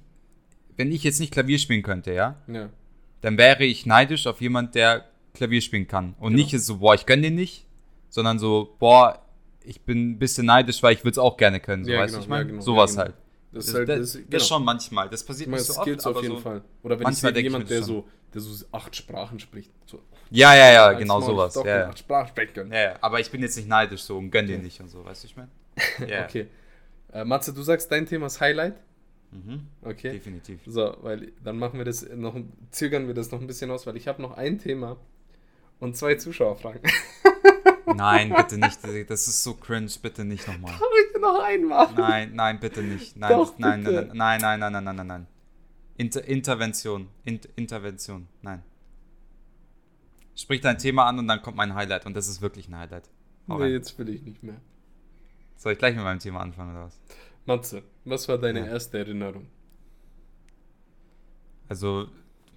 [0.78, 2.70] wenn ich jetzt nicht Klavier spielen könnte, ja, Ja.
[3.22, 6.16] Dann wäre ich neidisch auf jemand, der Klavier spielen kann.
[6.20, 6.44] Und Genau.
[6.46, 7.66] nicht so, boah, ich gönne den nicht,
[8.10, 9.22] sondern so, boah,
[9.64, 11.86] ich bin ein bisschen neidisch, weil ich würde es auch gerne können.
[11.86, 12.44] So, Ja, weißt genau, ich meine?
[12.46, 13.14] ja, genau, Sowas ja, genau.
[13.16, 13.24] halt.
[13.52, 14.44] Das, Das, ist halt, das, das, genau.
[14.44, 15.10] schon manchmal.
[15.10, 16.62] Das passiert meine, nicht so Skills oft, auf jeden so, Fall.
[16.84, 19.72] Oder wenn ich manchmal sehe, ich jemand, mir der so, der so acht Sprachen spricht.
[19.86, 21.56] So, Ja, ja, ja, genau sowas.
[21.56, 21.88] Ja, ja.
[21.90, 22.72] acht Sprachen sprechen können.
[22.72, 25.04] Ja, ja, aber ich bin jetzt nicht neidisch so und gönn den nicht und so,
[25.04, 25.50] weißt du, ich meine?
[26.08, 26.48] Ja, Okay.
[27.12, 28.76] Äh, Matze, du sagst, dein Thema ist Highlight?
[29.32, 30.12] Mhm, Okay.
[30.12, 30.62] definitiv.
[30.66, 32.36] So, weil dann machen wir das noch,
[32.72, 34.98] zögern wir das noch ein bisschen aus, weil ich habe noch ein Thema
[35.80, 36.82] und zwei Zuschauerfragen.
[37.96, 38.80] Nein, bitte nicht.
[39.10, 40.74] Das ist so cringe, bitte nicht nochmal.
[41.08, 41.92] Bitte noch einmal.
[41.96, 43.18] Nein, nein, bitte nicht.
[43.18, 44.12] Nein, Doch, nein, bitte.
[44.14, 45.28] nein, nein, nein, nein, nein, nein, nein, nein.
[45.98, 47.08] Inter Intervention.
[47.26, 48.28] Inter Intervention.
[48.44, 48.64] Nein.
[50.36, 53.10] Sprich dein Thema an und dann kommt mein Highlight und das ist wirklich ein Highlight.
[53.48, 53.72] Hau Nee, rein.
[53.74, 54.62] jetzt will ich nicht mehr.
[55.58, 57.00] Soll ich gleich mit meinem Thema anfangen oder was?
[57.46, 58.66] Matze, was war deine Ja.
[58.66, 59.48] erste Erinnerung?
[61.68, 62.08] Also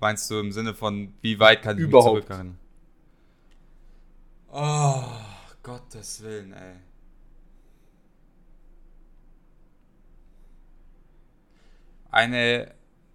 [0.00, 2.16] meinst du im Sinne von, wie weit kann ich Überhaupt.
[2.16, 2.58] mich zurückerinnern?
[4.52, 5.04] Oh,
[5.62, 6.76] Gottes Willen, ey.
[12.10, 12.74] Eine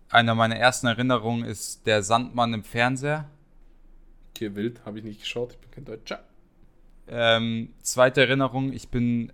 [0.09, 3.29] Einer meiner ersten Erinnerungen ist der Sandmann im Fernseher.
[4.33, 6.23] Okay, wild, habe ich nicht geschaut, ich bin kein Deutscher.
[7.09, 9.33] Ähm, zweite Erinnerung, ich bin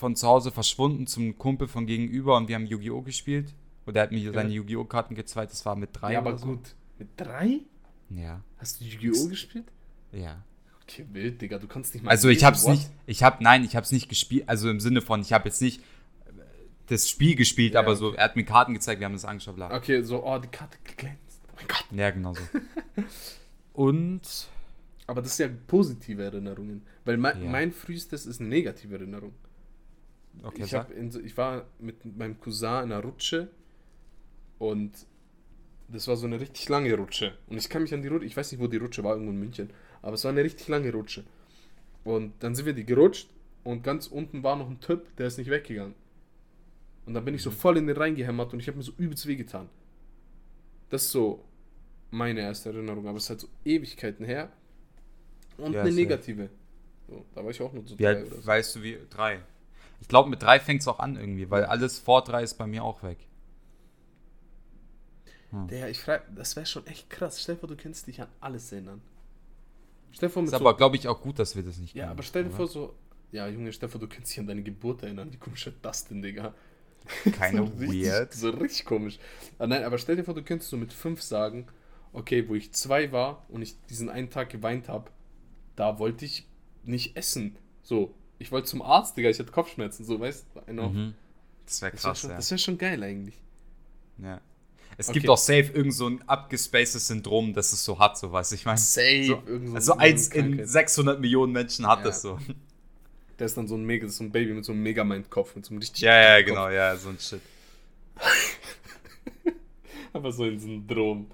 [0.00, 3.02] von zu Hause verschwunden zum Kumpel von gegenüber und wir haben Yu-Gi-Oh!
[3.02, 3.54] gespielt.
[3.86, 4.84] Und er hat mir seine Yu-Gi-Oh!
[4.84, 6.14] Karten gezeigt, das war mit drei.
[6.14, 6.46] Ja, aber oder so.
[6.46, 6.74] gut.
[6.98, 7.60] Mit drei?
[8.08, 9.28] Ja, Hast du Yu-Gi-Oh!
[9.28, 9.66] gespielt?
[10.12, 10.42] ja.
[10.82, 12.10] Okay, wild, Digga, du kannst nicht mal.
[12.10, 12.72] Also ich hab's what?
[12.72, 15.62] nicht, ich hab, nein, ich hab's nicht gespielt, also im Sinne von, ich habe jetzt
[15.62, 16.32] nicht äh,
[16.88, 19.54] das Spiel gespielt, Ja, aber so, er hat mir Karten gezeigt, wir haben das angeschaut,
[19.54, 19.72] bla.
[19.72, 21.40] Okay, so, oh, die Karte glänzt.
[21.48, 21.84] Oh mein Gott.
[21.92, 22.40] Ja, genau so.
[23.72, 24.20] Und,
[25.06, 26.82] Aber das ist ja positive Erinnerungen.
[27.04, 27.48] Weil mein, Ja.
[27.50, 29.32] mein frühestes ist eine negative Erinnerung.
[30.42, 33.48] Okay, ich, hab in, ich war mit meinem Cousin in einer Rutsche
[34.58, 34.92] und
[35.88, 37.36] das war so eine richtig lange Rutsche.
[37.48, 39.32] Und ich kann mich an die Rutsche, ich weiß nicht, wo die Rutsche war, irgendwo
[39.32, 39.70] in München,
[40.02, 41.24] aber es war eine richtig lange Rutsche.
[42.04, 43.30] Und dann sind wir die gerutscht
[43.64, 45.94] und ganz unten war noch ein Typ, der ist nicht weggegangen.
[47.06, 47.38] Und dann bin Mhm.
[47.38, 49.68] ich so voll in den reingehämmert und ich habe mir so übelst wehgetan.
[50.90, 51.44] Das ist so
[52.10, 54.52] meine erste Erinnerung, aber es ist halt so Ewigkeiten her.
[55.58, 56.50] Und Ja, eine negative.
[57.08, 58.42] So, da war ich auch nur so Wie drei alt, so.
[58.46, 59.40] weißt du wie, drei.
[60.00, 62.84] Ich glaube, mit drei fängt's auch an irgendwie, weil alles vor drei ist bei mir
[62.84, 63.18] auch weg.
[65.68, 67.40] Der, ich frage, das wäre schon echt krass.
[67.40, 69.00] Stell dir vor, du kannst dich an alles erinnern.
[70.12, 72.10] Stell vor, Ist so, aber, glaube ich, auch gut, dass wir das nicht Ja, können,
[72.10, 72.94] aber stell dir vor, so.
[73.32, 75.32] Ja, Junge, stell dir vor, du kannst dich an deine Geburt erinnern.
[75.32, 76.54] Wie komisch ist das denn, Digga?
[77.30, 78.32] Keine so richtig, weird.
[78.32, 79.18] So richtig komisch.
[79.58, 81.66] Ah, nein, aber stell dir vor, du könntest so mit fünf sagen,
[82.12, 85.10] okay, wo ich zwei war und ich diesen einen Tag geweint habe,
[85.76, 86.48] da wollte ich
[86.84, 87.56] nicht essen.
[87.82, 90.60] So, ich wollte zum Arzt, Digga, ich hatte Kopfschmerzen, so, weißt du?
[90.66, 90.88] Genau.
[90.88, 91.14] Mhm.
[91.66, 92.36] Das wäre Das wäre krass, schon, ja.
[92.36, 93.40] das wär schon geil eigentlich.
[94.18, 94.40] ja.
[94.98, 95.20] Es Okay.
[95.20, 98.66] gibt auch safe irgend so ein abgespacedes Syndrom, das es so hat, so was ich
[98.66, 98.76] meine.
[98.76, 99.24] Safe.
[99.24, 100.68] So, irgend also so eins in Krankheit.
[100.68, 102.04] 600 Millionen Menschen hat Ja.
[102.06, 102.38] das so.
[103.38, 105.64] Der ist dann so ein mega, das so ein Baby mit so einem Megamind-Kopf, mit
[105.64, 107.40] so einem richtig Ja, ja, genau, ja, so ein Shit.
[110.12, 111.30] Aber so ein Syndrom.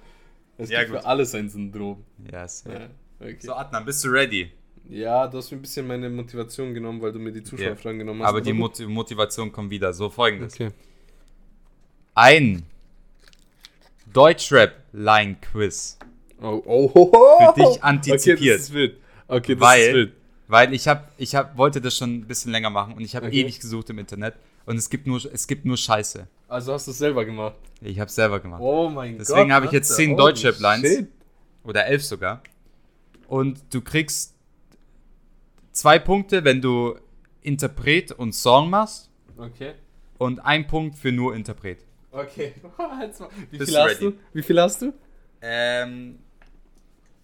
[0.59, 1.01] Es Ja, gibt gut.
[1.01, 2.05] für alles ein Syndrom.
[2.31, 2.91] Ja, safe.
[3.19, 3.39] Okay.
[3.41, 4.53] So, Adnan, bist du ready?
[4.89, 8.23] Ja, du hast mir ein bisschen meine Motivation genommen, weil du mir die Zuschauerfragen genommen
[8.23, 8.29] hast.
[8.29, 8.79] Aber die gut.
[8.79, 9.93] Mot Motivation kommt wieder.
[9.93, 10.55] So, folgendes.
[10.55, 10.71] Okay.
[12.15, 12.65] Ein
[14.13, 15.99] Deutschrap-Line-Quiz.
[16.41, 17.53] Oh, oh, ho, ho.
[17.53, 18.57] Für dich Okay, antizipiert.
[18.59, 18.97] das ist wild.
[19.29, 20.13] Okay, das weil, ist wild.
[20.49, 23.27] weil ich hab, ich hab, wollte das schon ein bisschen länger machen und ich habe
[23.27, 23.41] Okay.
[23.43, 24.35] ewig gesucht im Internet
[24.67, 26.27] und es gibt nur, es gibt nur Scheiße.
[26.49, 27.57] Also hast du es selber gemacht.
[27.81, 28.61] Ich habe selber gemacht.
[28.63, 29.21] Oh mein Gott.
[29.23, 30.03] Deswegen habe ich jetzt Alter.
[30.03, 31.05] 10 Holy Deutschrap-Lines.
[31.65, 32.43] Oder elf sogar.
[33.27, 34.36] Und du kriegst
[35.77, 36.99] zwei Punkte, wenn du
[37.43, 39.75] Interpret und Song machst Okay.
[40.19, 41.85] und ein Punkt für nur Interpret.
[42.11, 42.55] Okay.
[43.51, 44.01] Wie Bist viel hast ready?
[44.13, 44.19] du?
[44.33, 44.93] Wie viel hast du?
[45.43, 46.19] Ähm,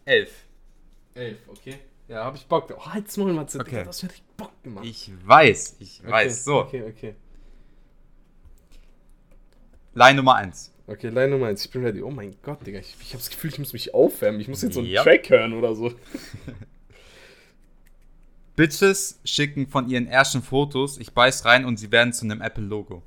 [0.05, 0.31] elf.
[1.15, 1.77] Elf, okay.
[2.09, 2.73] Ja, habe ich Bock.
[2.77, 3.59] Oh, halt's mal, Matze.
[3.59, 3.71] Okay.
[3.71, 4.85] Digga, Das wird richtig Bock gemacht.
[4.85, 6.11] Ich weiß, ich okay.
[6.13, 6.45] weiß.
[6.45, 7.15] So, Okay, okay.
[9.95, 10.73] Line Nummer eins.
[10.87, 12.03] Okay, Line Nummer 1, ich bin ready.
[12.03, 14.41] Oh mein Gott, Digga, ich, ich habe das Gefühl, ich muss mich aufwärmen.
[14.41, 15.03] Ich muss jetzt so einen Ja.
[15.03, 15.93] Track hören oder so.
[18.63, 23.03] Bitches schicken von ihren ersten Fotos, ich beiß rein und sie werden zu einem Apple-Logo.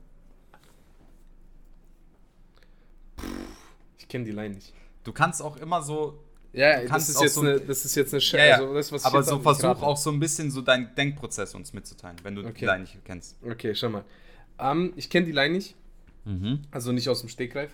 [3.97, 4.73] Ich kenne die Line nicht.
[5.05, 6.19] Du kannst auch immer so,
[6.51, 8.55] Ja, das ist, jetzt so- eine, das ist jetzt eine Sch Ja, ja.
[8.57, 11.71] Also das, was aber jetzt so versuch auch so ein bisschen so deinen Denkprozess uns
[11.71, 12.65] mitzuteilen, wenn du die Okay.
[12.65, 13.37] Line nicht kennst.
[13.41, 14.03] Okay, schau mal.
[14.59, 15.73] Ähm, ich kenne die Line nicht,
[16.25, 16.63] Mhm.
[16.71, 17.71] also nicht aus dem Stegreif.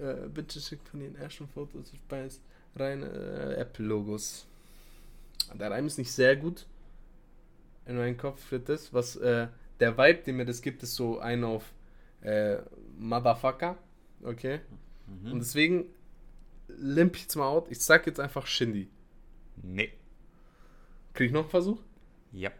[0.00, 2.40] Äh, bitte schickt von den ersten Fotos, ich weiß,
[2.76, 4.46] rein äh, Apple-Logos.
[5.54, 6.66] Der Reim ist nicht sehr gut
[7.86, 9.48] in meinen Kopf für das, was äh,
[9.80, 11.72] der Vibe, den mir das gibt, ist so ein auf
[12.20, 12.58] äh,
[12.98, 13.78] Motherfucker,
[14.22, 14.60] okay?
[15.06, 15.32] Mhm.
[15.32, 15.86] Und deswegen
[16.68, 17.70] limp ich jetzt mal out.
[17.70, 18.88] Ich sag jetzt einfach Shindy.
[19.62, 19.92] Nee.
[21.14, 21.80] Krieg ich noch einen Versuch?
[22.32, 22.50] Ja.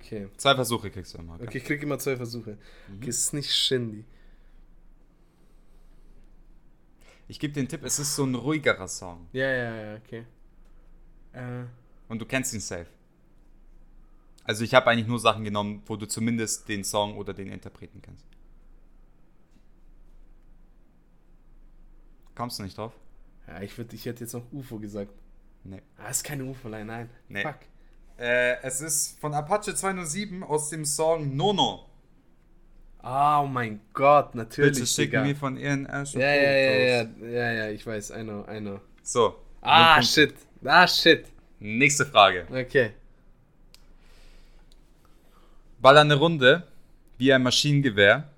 [0.00, 0.28] Okay.
[0.36, 1.34] Zwei Versuche kriegst du immer.
[1.40, 2.58] Okay, ich krieg immer zwei Versuche.
[2.96, 4.04] Okay, es ist nicht Shindy.
[7.26, 9.28] Ich gebe einen Tipp, es ist so ein ruhigerer Song.
[9.32, 10.26] Ja, ja, ja, okay.
[11.32, 11.64] Äh,
[12.08, 12.86] Und du kennst ihn safe.
[14.44, 18.02] Also ich habe eigentlich nur Sachen genommen, wo du zumindest den Song oder den Interpreten
[18.02, 18.26] kennst.
[22.34, 22.92] Kommst du nicht drauf?
[23.46, 25.12] ja, ich, würd, ich hätte jetzt noch UFO gesagt.
[25.64, 25.82] Nee.
[25.98, 27.10] Ah, ist keine UFO-Line, nein.
[27.28, 27.42] Nee.
[27.42, 27.56] Fuck.
[28.18, 31.88] Äh, es ist von Apache 207 aus dem Song Nono.
[32.98, 34.74] Ah, Oh mein Gott, natürlich.
[34.74, 38.22] Bitte schicken mir von ihren ersten ja, ja, ja, ja, ja, ja, ich weiß, I
[38.22, 38.80] know, I know.
[39.02, 39.36] So.
[39.60, 40.34] Ah, shit.
[40.64, 41.26] Ah, shit.
[41.64, 42.46] Nächste Frage.
[42.50, 42.90] Okay.
[45.80, 46.64] Ball eine Runde,
[47.16, 48.28] wie ein Maschinengewehr.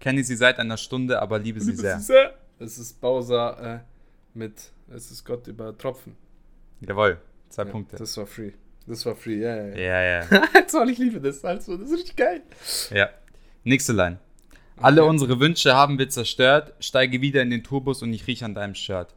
[0.00, 2.00] Kenne sie seit einer Stunde, aber liebe sie sehr.
[2.00, 2.34] sehr.
[2.58, 6.16] Es ist Bowser äh, mit, es ist Gott über Tropfen.
[6.80, 7.18] Jawohl,
[7.50, 7.96] zwei Ja, Punkte.
[7.98, 8.50] Das war free.
[8.88, 9.76] Das war free, ja, ja.
[9.76, 10.26] Ja, ja.
[10.28, 10.66] ja.
[10.66, 11.44] Zoll, ich liebe das.
[11.44, 12.42] Also, das ist richtig geil.
[12.90, 13.10] ja.
[13.62, 14.18] Nächste Line.
[14.76, 16.74] Alle unsere Wünsche haben wir zerstört.
[16.80, 19.14] Steige wieder in den Tourbus und ich rieche an deinem Shirt.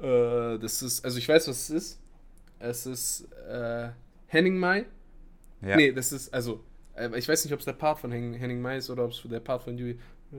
[0.00, 2.00] Äh, das ist, also ich weiß, was es ist.
[2.58, 3.90] Es ist äh,
[4.26, 4.86] Henning Mai.
[5.60, 5.76] Ja.
[5.76, 6.62] Nee, das ist, also,
[6.94, 9.12] äh, ich weiß nicht, ob es der Part von Henning, Henning Mai ist oder ob
[9.12, 9.94] es der Part von Juju.
[10.32, 10.36] Äh,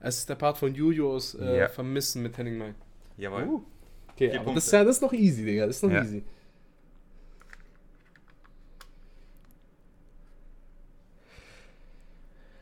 [0.00, 1.68] es ist der Part von Juju aus äh, Ja.
[1.68, 2.74] Vermissen mit Henning Mai.
[3.16, 3.44] Jawohl.
[3.44, 3.64] Uh,
[4.12, 4.54] okay, Vier aber Punkte.
[4.56, 5.66] das ist, ja, das ist noch easy, Digga.
[5.66, 6.02] Das ist noch Ja.
[6.02, 6.22] easy.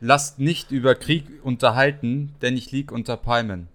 [0.00, 3.68] Lasst nicht über Krieg unterhalten, denn ich lieg unter Palmen.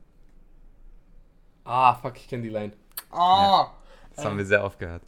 [1.67, 2.71] Ah, fuck, ich kenne die Line.
[3.11, 3.71] Ah!
[4.15, 5.03] Das haben wir sehr oft gehört.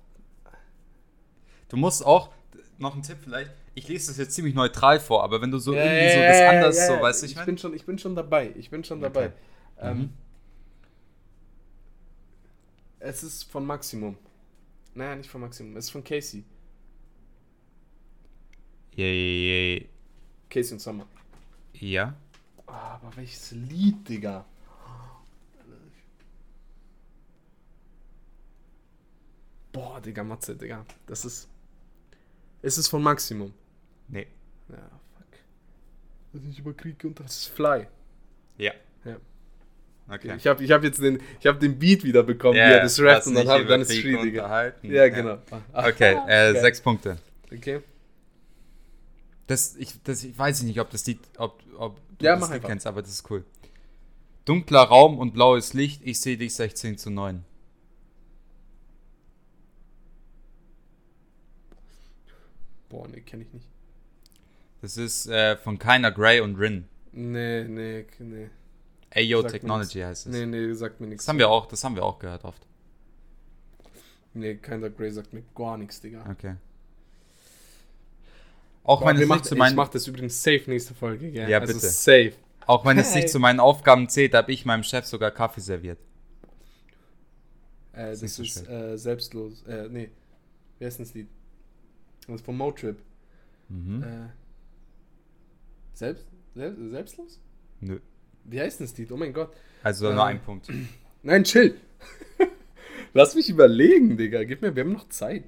[1.70, 2.30] Du musst auch,
[2.78, 5.74] noch ein Tipp vielleicht, ich lese das jetzt ziemlich neutral vor, aber wenn du so
[5.74, 7.02] irgendwie so das anders ja, so, ja.
[7.02, 7.46] weißt du, ich ich mein?
[7.46, 8.54] bin schon, ich bin schon dabei.
[8.58, 9.28] Ich bin schon dabei.
[9.28, 9.36] Okay.
[9.80, 10.14] Ähm, Mhm.
[13.00, 14.18] Es ist von Maximum.
[14.94, 15.78] Naja, nicht von Maximum.
[15.78, 16.44] Es ist von Casey.
[18.96, 19.86] Ja, ja,
[20.50, 21.06] Casey und Summer.
[21.74, 21.88] ja.
[21.88, 22.14] ja.
[22.68, 24.46] Ah, aber welches Lied, Digga?
[29.72, 30.86] Boah, Digga, Matze, Digga.
[31.08, 31.48] Das ist.
[32.62, 33.54] Es ist von Maximum.
[34.08, 34.28] Nee.
[34.70, 34.76] Ja,
[35.16, 35.28] fuck.
[36.34, 37.88] Das ist nicht über Krieg und das ist Fly.
[38.58, 38.74] Ja.
[39.06, 39.18] Ja.
[40.10, 40.36] Okay.
[40.38, 42.82] Ich habe ich hab jetzt den, ich hab den Beat wieder bekommen, wie Ja, er
[42.84, 44.74] das rappt und dann, hab, dann ist Krieg Free, Digga.
[44.82, 45.38] Ja, genau.
[45.72, 46.60] Ah, Okay, äh, Geil.
[46.60, 47.18] sechs Punkte.
[47.54, 47.82] Okay.
[49.48, 52.64] Das, ich, das, ich weiß nicht, ob das Lied, ob, ob du Ja, das Lied
[52.64, 53.44] kennst, aber das ist cool.
[54.46, 57.46] Dunkler Raum und blaues Licht, ich sehe dich 16 zu 9.
[62.90, 63.68] Boah, nee, kenne ich nicht.
[64.82, 66.88] Das ist äh, von Keiner Gray und Rin.
[67.12, 68.50] Nee, nee, nee.
[69.12, 70.32] Ayo Sagt Technology heißt es.
[70.32, 71.24] Nee, nee, sagt mir nichts.
[71.26, 72.66] Das haben wir auch, das haben wir auch gehört oft.
[74.34, 76.24] Nee, keiner Grey sagt mir gar nichts, Digga.
[76.30, 76.56] Okay.
[78.84, 81.50] Auch wenn es nicht zu ich meinen, mach das übrigens safe nächste Folge, gell?
[81.50, 81.88] Ja, also bitte.
[81.88, 82.34] safe.
[82.66, 86.00] auch wenn es nicht zu meinen Aufgaben zählt, habe ich meinem Chef sogar Kaffee serviert.
[87.94, 89.64] Äh, Ist das nicht so ist äh, selbstlos.
[89.64, 90.10] Äh, nee.
[90.78, 91.28] Wer ist denn das Lied?
[92.30, 93.02] Das ist von Motrip.
[93.70, 94.04] Mhm.
[94.04, 94.30] Äh,
[95.94, 97.40] selbst, selbst, selbstlos?
[97.82, 98.00] Nö.
[98.46, 99.12] Wie heißt denn das Lied?
[99.12, 99.52] Oh mein Gott.
[99.84, 100.68] Also Äh, nur ein Punkt.
[101.24, 101.76] Nein, chill.
[103.14, 104.44] Lass mich überlegen, Digga.
[104.44, 105.44] Gib mir, wir haben noch Zeit.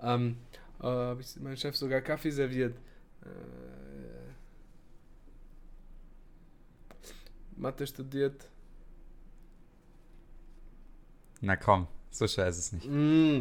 [0.00, 0.36] Ähm,
[0.80, 2.74] äh, hab ich meinem Chef sogar Kaffee serviert.
[3.22, 3.28] Äh,
[7.56, 8.48] Mathe studiert.
[11.40, 12.88] Na komm, so schwer ist es nicht.
[12.88, 13.40] Mm,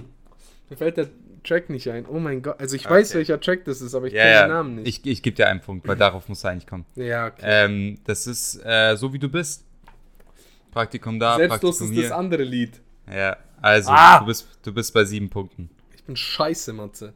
[0.69, 1.07] mir fällt der
[1.43, 2.05] Track nicht ein.
[2.05, 2.59] Oh mein Gott.
[2.59, 2.93] Also ich Okay.
[2.95, 4.87] weiß, welcher Track das ist, aber ich Ja, kenne ja, den Namen nicht.
[5.05, 6.85] ich, ich gebe dir einen Punkt, weil darauf muss er eigentlich kommen.
[6.95, 7.41] ja, okay.
[7.43, 9.63] Ähm, das ist äh, so wie du bist.
[10.71, 12.17] Praktikum da, Selbstlos Praktikum ist das hier.
[12.17, 12.81] andere Lied.
[13.11, 14.19] Ja, also Ah!
[14.19, 15.69] du, bist, du bist bei sieben Punkten.
[15.95, 17.13] Ich bin scheiße, Matze.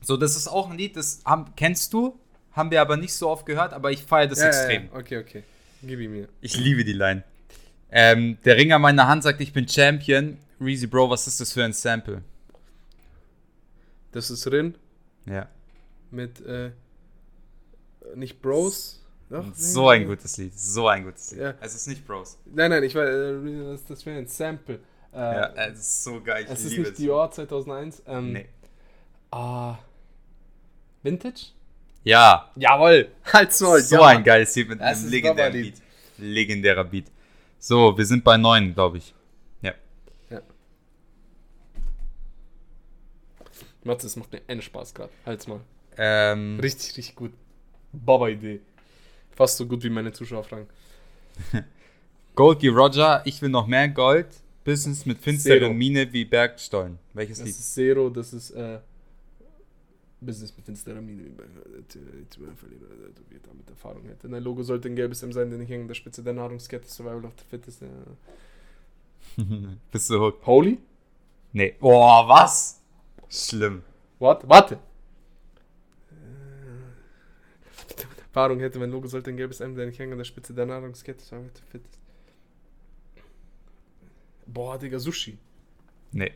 [0.00, 2.18] So, das ist auch ein Lied, das haben, kennst du,
[2.52, 4.88] haben wir aber nicht so oft gehört, aber ich feiere das Ja, extrem.
[4.94, 5.42] Okay, okay.
[5.82, 6.28] Gib ihn mir.
[6.40, 7.22] Ich liebe die Line.
[7.90, 10.38] Ähm, der Ring an meiner Hand sagt, ich bin Champion.
[10.60, 12.22] Reezy Bro, was ist das für ein Sample?
[14.12, 14.76] Das ist Rin
[15.26, 15.48] Ja.
[16.10, 16.70] mit, äh,
[18.14, 19.02] nicht Bros.
[19.28, 20.06] Doch, So nee, ein nee.
[20.08, 20.58] gutes Lied.
[20.58, 21.40] So ein gutes Lied.
[21.40, 21.54] Ja.
[21.60, 22.38] Es ist nicht Bros.
[22.46, 24.80] Nein, nein, ich weiß, äh, ist das für ein Sample?
[25.12, 26.44] Äh, Ja, es ist so geil.
[26.44, 26.96] Ich es ist liebe nicht es.
[26.98, 28.02] Dior 2001.
[28.06, 28.46] Ähm, Nee.
[29.32, 29.78] Ah.
[31.02, 31.46] Vintage?
[32.04, 33.08] Ja, Jawohl!
[33.32, 34.06] Halt's Maul, so ja.
[34.06, 35.74] ein geiles Lied mit Das einem ist legendären Baba-Lied.
[35.74, 35.82] Beat.
[36.18, 37.06] Legendärer Beat.
[37.58, 39.12] So, wir sind bei neun, glaube ich.
[39.62, 39.74] Ja.
[43.86, 45.12] Matze, es macht mir einen Spaß gerade.
[45.24, 45.60] Halt's mal.
[45.96, 47.32] Ähm, Richtig, richtig gut.
[47.92, 48.60] Baba-Idee.
[49.34, 50.66] Fast so gut wie meine Zuschauerfragen.
[52.34, 54.26] Goldie Roger, ich will noch mehr Gold.
[54.64, 55.70] Business mit finsterer.
[55.70, 56.98] Miene wie Bergstollen.
[57.14, 57.54] Welches Das Lied?
[57.56, 58.78] ist Zero, das ist äh,
[60.20, 61.24] Business mit finsterer Miene.
[61.24, 64.28] wie bei- wie er mit Erfahrung hätte.
[64.28, 66.88] Dein Logo sollte ein gelbes M sein, denn ich hänge an der Spitze der Nahrungskette.
[66.88, 67.82] Survival of the Fittest.
[67.82, 67.86] Äh.
[69.92, 70.44] Bist du hooked?
[70.46, 70.78] Holy?
[71.52, 71.74] Nee.
[71.78, 72.80] Boah, was?
[73.30, 73.82] Schlimm.
[74.18, 74.48] What?
[74.48, 74.78] Warte!
[78.18, 80.66] Erfahrung hätte, mein Logo sollte ein gelbes M sein, ich hänge an der Spitze der
[80.66, 81.24] Nahrungskette.
[81.70, 81.98] Fittest.
[84.46, 85.38] Boah, Digga, Sushi.
[86.12, 86.32] Nee.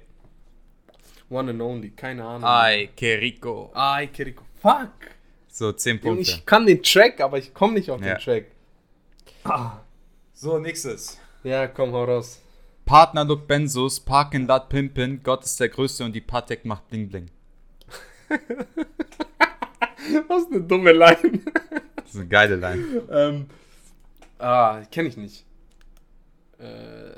[1.28, 2.44] One and only, keine Ahnung.
[2.44, 3.70] Ay, que rico.
[3.74, 4.44] Ay, Kiriko.
[4.60, 4.90] Fuck!
[5.48, 6.22] So, 10 Junge, Punkte.
[6.22, 8.14] Ich kann den Track, aber ich komme nicht auf Ja.
[8.14, 8.46] den Track.
[9.44, 9.80] Ah.
[10.32, 11.18] So, nächstes.
[11.44, 12.40] Ja, komm, hau raus.
[12.90, 17.08] Partner Look Benzos, Parking Lot Pimpin, Gott ist der Größte und die Patek macht Bling
[17.08, 17.30] Bling.
[20.26, 21.40] Was eine dumme Line.
[21.94, 23.02] Das ist eine geile Line.
[23.08, 23.46] ähm,
[24.40, 25.44] ah, kenne ich nicht.
[26.58, 27.12] Äh,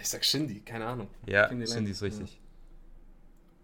[0.00, 1.08] ich sag Shindy, keine Ahnung.
[1.26, 1.66] Ja, Line.
[1.66, 2.40] Shindy ist richtig.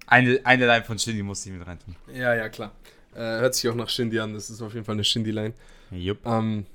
[0.07, 1.97] Eine, eine Line von Shindy muss ich mit reintun.
[2.13, 2.73] Ja, ja, klar.
[3.15, 5.55] Äh, hört sich auch nach Shindy an, das ist auf jeden Fall eine Shindy-Line.
[5.93, 6.27] Jupp.
[6.27, 6.67] Ähm,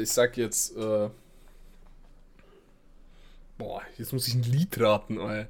[0.00, 1.10] ich sag jetzt, äh,
[3.58, 5.46] boah, jetzt muss ich ein Lied raten, ey.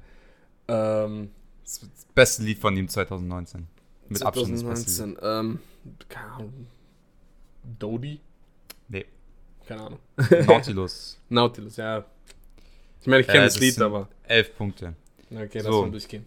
[0.67, 1.31] Ähm,
[1.63, 1.81] Das
[2.15, 3.67] beste Lied von ihm 2019.
[4.09, 5.17] Mit Abstand das beste Lied.
[5.17, 5.59] 2019, ähm,
[6.09, 6.67] keine Ahnung.
[7.79, 8.19] Dodie?
[8.87, 9.05] Nee.
[9.65, 9.99] Keine Ahnung.
[10.45, 11.17] Nautilus.
[11.29, 12.05] Nautilus, ja.
[13.01, 14.07] Ich meine, ich kenne Äh, das, das Lied, aber.
[14.23, 14.93] Elf Punkte.
[15.29, 15.69] Okay, So.
[15.69, 16.25] lass mal durchgehen.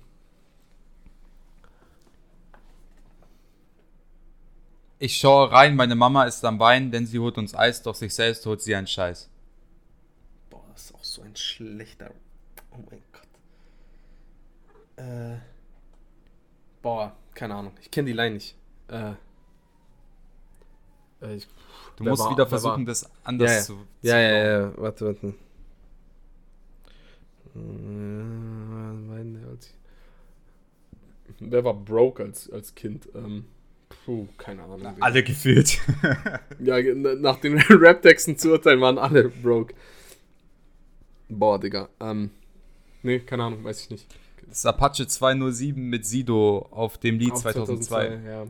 [4.99, 8.15] Ich schaue rein, meine Mama ist am Weinen, denn sie holt uns Eis, doch sich
[8.15, 9.31] selbst holt sie einen Scheiß.
[10.51, 12.13] Boah, das ist auch so ein schlechter.
[12.71, 13.27] Oh mein Gott.
[15.05, 15.39] Äh.
[16.83, 17.73] Boah, keine Ahnung.
[17.83, 18.57] Ich kenne die Line nicht.
[18.89, 19.13] Äh.
[21.23, 21.49] äh ich,
[21.97, 23.63] Du musst war- wieder versuchen, das anders Ja, ja.
[23.63, 23.75] zu.
[23.75, 24.73] zu ja, ja, bauen.
[24.77, 25.35] ja, warte, warte.
[27.57, 33.09] Äh, ich- Wer war broke als, als Kind?
[33.15, 33.47] Ähm,
[34.05, 34.95] puh, keine Ahnung.
[35.01, 35.79] Alle gefühlt.
[36.61, 39.75] Ja, nach den Rap-Texten zu urteilen, waren alle broke.
[41.31, 41.89] Boah, Digga.
[42.01, 42.31] Ähm,
[43.03, 44.07] nee, keine Ahnung, weiß ich nicht.
[44.49, 48.21] Das ist Apache 207 mit Sido auf dem Lied Auf 2002.
[48.27, 48.47] ja.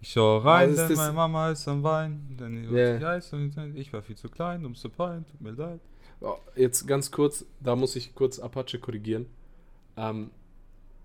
[0.00, 2.36] Ich schaue rein, ist denn meine Mama ist am Weinen.
[2.38, 5.80] Denn und ich war viel zu klein, um zu pein, tut mir leid.
[6.20, 9.26] Oh, Jetzt ganz kurz, da muss ich kurz Apache korrigieren.
[9.96, 10.30] Ähm,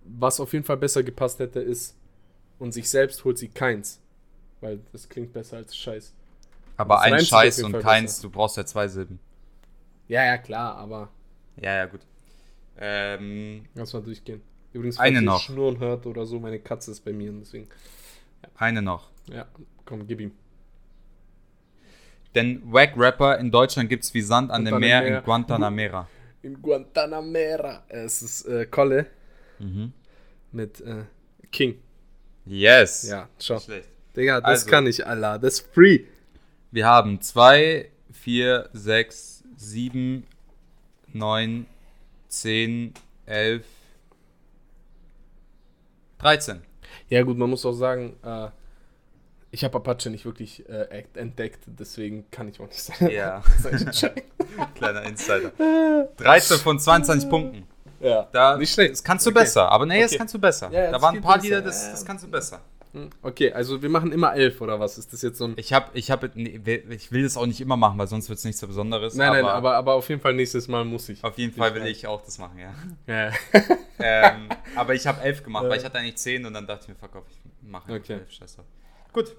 [0.06, 1.96] was auf jeden Fall besser gepasst hätte, ist,
[2.60, 4.00] und sich selbst holt sie keins.
[4.62, 6.14] Weil das klingt besser als Scheiß.
[6.78, 8.22] Aber Das ein Scheiß und keins, besser.
[8.24, 9.20] du brauchst ja zwei Silben.
[10.12, 11.10] Ja, ja, klar, aber
[11.56, 12.02] Ja, ja, gut.
[12.78, 14.42] Ähm, lass mal durchgehen.
[14.74, 15.40] Übrigens, Eine ihr noch.
[15.42, 17.70] Schnurren hört oder so, meine Katze ist bei mir, und deswegen,
[18.56, 19.10] eine noch.
[19.28, 19.48] ja,
[19.86, 20.34] komm, gib ihm.
[22.36, 24.80] Denn Wack-Rapper in Deutschland gibt's wie Sand an dem.
[24.80, 26.08] Meer in Guantanamera.
[26.44, 27.84] In Guantanamera.
[27.88, 29.06] Es ist äh, Kolle
[29.60, 29.94] Mhm.
[30.52, 31.04] mit äh,
[31.52, 31.76] King.
[32.46, 33.08] Yes.
[33.08, 33.60] Ja, schau.
[33.60, 33.88] Schlecht.
[34.18, 34.70] Digga, das Also.
[34.72, 35.38] kann ich, Allah.
[35.38, 36.06] Das ist free.
[36.72, 39.31] Wir haben 2, 4, 6,
[39.62, 40.26] 7,
[41.14, 41.66] 9,
[42.30, 42.94] 10,
[43.28, 43.66] 11,
[46.20, 46.62] 13.
[47.10, 48.50] Ja, gut, man muss auch sagen, äh,
[49.52, 53.10] ich habe Apache nicht wirklich äh, ent- entdeckt, deswegen kann ich auch nicht sagen.
[53.10, 53.42] Ja,
[54.76, 55.52] kleiner Insider.
[56.18, 57.68] 13 von 22 Punkten.
[58.00, 58.94] ja, Da, nicht schlecht.
[58.94, 59.40] Das kannst du Okay.
[59.42, 60.18] besser, aber nee, das Okay.
[60.18, 60.72] kannst du besser.
[60.72, 62.62] Ja, da das waren ein paar Lieder, das, das kannst du besser.
[62.94, 64.98] Hm, Okay, also wir machen immer elf oder was?
[64.98, 65.54] Ist das jetzt so ein.
[65.58, 68.40] Ich habe, ich habe, nee, ich will das auch nicht immer machen, weil sonst wird
[68.40, 69.16] es nichts so Besonderes.
[69.16, 71.24] Nein, nein, aber, aber auf jeden Fall nächstes Mal muss ich.
[71.24, 72.74] auf jeden Fall will ich auch das machen, ja.
[73.08, 73.32] Ja.
[74.00, 75.70] ähm, aber ich habe elf gemacht, Ja.
[75.70, 77.40] weil ich hatte eigentlich zehn und dann dachte ich mir, fuck off, ich
[77.70, 78.14] mache Okay.
[78.14, 78.66] elf, scheiß drauf.
[79.14, 79.36] Gut,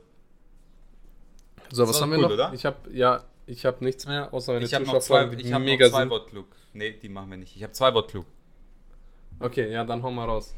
[1.70, 2.30] So, was war haben wir cool, noch?
[2.32, 2.52] oder?
[2.54, 5.44] Ich habe ja, ich habe nichts mehr, außer meine ich habe noch zwei, Zuschauerfragen, die
[5.44, 6.10] ich hab mega noch zwei sind.
[6.10, 6.46] Wort klug.
[6.74, 7.54] Nee, die machen wir nicht.
[7.56, 8.24] Ich habe zwei Wort klug.
[9.40, 10.54] Okay, ja, dann hau mal raus.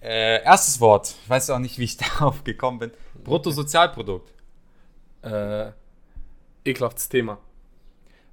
[0.00, 2.90] Äh, erstes Wort, ich weiß auch nicht, wie ich darauf gekommen bin.
[3.24, 4.32] Bruttosozialprodukt.
[5.22, 5.72] Äh,
[6.64, 7.38] ekelhaftes Thema.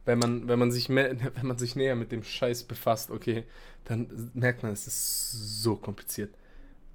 [0.06, 3.46] Wenn man, wenn man sich mehr, wenn man sich näher mit dem Scheiß befasst, okay,
[3.86, 5.32] dann merkt man, es ist
[5.64, 6.34] so kompliziert.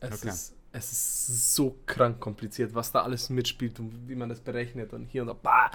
[0.01, 0.29] Es Okay.
[0.29, 4.93] ist, es ist so krank kompliziert, was da alles mitspielt und wie man das berechnet
[4.93, 5.35] und hier und da.
[5.35, 5.71] Bah,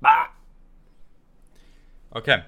[0.00, 0.28] bah.
[2.10, 2.42] Okay.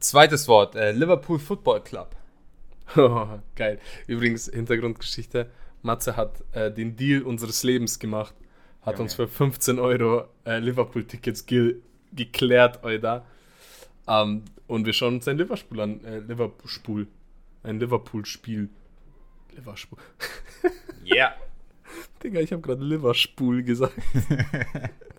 [0.00, 2.16] Zweites Wort, äh, Liverpool Football Club.
[2.96, 3.26] Oh,
[3.56, 3.78] geil.
[4.06, 5.50] Übrigens, Hintergrundgeschichte.
[5.82, 8.34] Matze hat äh, den Deal unseres Lebens gemacht.
[8.82, 9.04] Hat Junge.
[9.04, 11.76] uns für 15 Euro äh, Liverpool-Tickets ge
[12.12, 13.26] geklärt, Alter.
[14.06, 16.04] Ähm, und wir schauen uns ein Liverpool an.
[16.04, 17.06] Äh, Liverpool.
[17.62, 18.68] Ein Liverpool-Spiel.
[19.54, 19.98] Liverpool.
[21.04, 21.34] Yeah.
[22.22, 23.94] Digga, ich habe gerade Liverpool gesagt.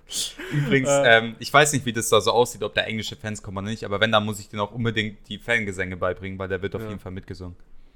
[0.52, 1.18] Übrigens, Äh.
[1.18, 3.68] ähm, ich weiß nicht, wie das da so aussieht, ob da englische Fans kommen oder
[3.68, 6.76] nicht, aber wenn, dann muss ich dir auch unbedingt die Fangesänge beibringen, weil der wird
[6.76, 6.88] auf Ja.
[6.90, 7.56] jeden Fall mitgesungen.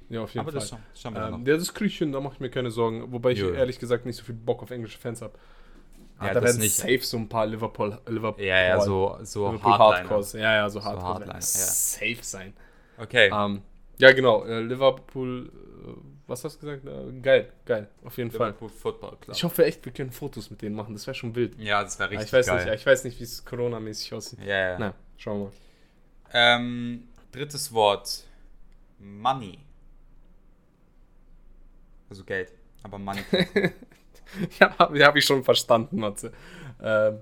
[0.09, 0.59] Ja, auf jeden Aber Fall.
[0.59, 1.47] das schauen, wir Ähm, noch.
[1.47, 3.11] ja, das krieg ich hin, da mache ich mir keine Sorgen.
[3.13, 3.51] Wobei ich Jo.
[3.51, 5.33] ehrlich gesagt nicht so viel Bock auf englische Fans habe.
[6.19, 6.75] Ah, Ja, da werden nicht.
[6.75, 9.77] safe so ein paar Liverpool, Liverpool Ja, ja, so, so Liverpool.
[9.77, 10.33] Hardcores.
[10.33, 11.05] Ja, ja, so Hardcore.
[11.13, 11.41] Hardliner, werden ja.
[11.41, 12.53] Safe sein.
[12.97, 13.31] Okay.
[13.33, 13.61] Ähm,
[13.99, 14.43] ja, genau.
[14.43, 15.91] Äh, Liverpool, äh,
[16.31, 16.85] was hast du gesagt?
[16.85, 17.87] Äh, geil, geil.
[18.03, 18.47] Auf jeden Fall.
[18.47, 19.35] Liverpool Football Club.
[19.35, 20.93] Ich hoffe echt, wir können Fotos mit denen machen.
[20.93, 21.59] Das wäre schon wild.
[21.59, 22.65] ja, das wäre richtig ich weiß geil.
[22.65, 24.39] nicht, ich weiß nicht, wie es Corona-mäßig aussieht.
[24.39, 24.79] Ja, ja.
[24.79, 25.51] Na, schauen wir mal.
[26.33, 28.23] Ähm, drittes Wort.
[28.97, 29.59] Money.
[32.09, 32.51] Also Geld.
[32.83, 33.21] Aber Money.
[34.59, 36.31] ja, habe hab ich schon verstanden, Matze.
[36.81, 37.19] Ähm,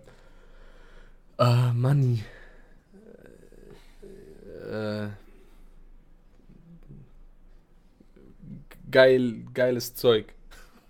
[1.37, 2.23] äh, Money.
[4.69, 5.07] Äh,
[8.91, 10.33] geil, geiles Zeug.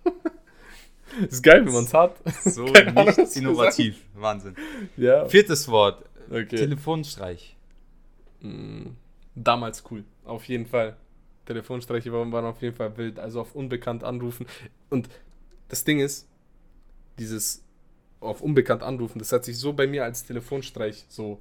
[1.28, 2.16] ist geil, wenn man es hat.
[2.44, 3.96] so Keine nicht innovativ.
[4.14, 4.54] Wahnsinn.
[4.96, 5.26] ja.
[5.28, 6.04] Viertes Wort.
[6.30, 6.56] Okay.
[6.56, 7.56] Telefonstreich.
[8.40, 8.90] Mm,
[9.34, 10.96] Damals cool, auf jeden Fall.
[11.46, 13.18] Telefonstreiche waren, waren auf jeden Fall wild.
[13.18, 14.46] Also auf unbekannt anrufen.
[14.88, 15.08] Und
[15.68, 16.28] das Ding ist,
[17.18, 17.64] dieses
[18.20, 21.40] auf unbekannt anrufen, das hat sich so bei mir als Telefonstreich so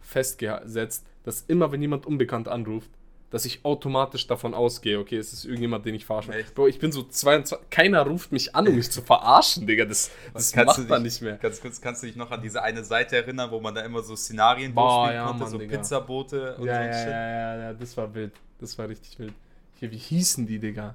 [0.00, 2.90] festgesetzt, dass immer, wenn jemand unbekannt anruft,
[3.30, 6.32] dass ich automatisch davon ausgehe, okay, es ist irgendjemand, den ich verarsche.
[6.32, 6.54] Echt?
[6.54, 9.84] Bro, ich bin so 22, keiner ruft mich an, um mich zu verarschen, Digga.
[9.84, 11.36] Das, das Kannst macht du man dich- nicht mehr.
[11.36, 14.02] Ganz kurz, kannst du dich noch an diese eine Seite erinnern, wo man da immer
[14.02, 15.76] so Szenarien Boah, durchspielen ja, konnte, Mann, so Digga.
[15.76, 17.08] Pizzabote und Ja, so ein ja, Shit?
[17.08, 18.32] ja, ja, ja, das war wild.
[18.60, 19.34] Das war richtig wild.
[19.78, 20.94] Hier, wie hießen die, Digga?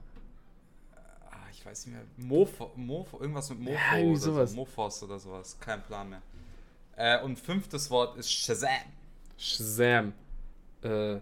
[1.30, 2.04] Ah, ich weiß nicht mehr.
[2.18, 4.50] Mofo, Mofo irgendwas mit Mofo Ja, oder sowas.
[4.52, 4.56] so.
[4.56, 5.58] Mofos oder sowas.
[5.60, 6.22] Kein Plan mehr.
[6.96, 8.70] Äh, und fünftes Wort ist Shazam.
[9.38, 10.14] Shazam.
[10.82, 11.18] Äh.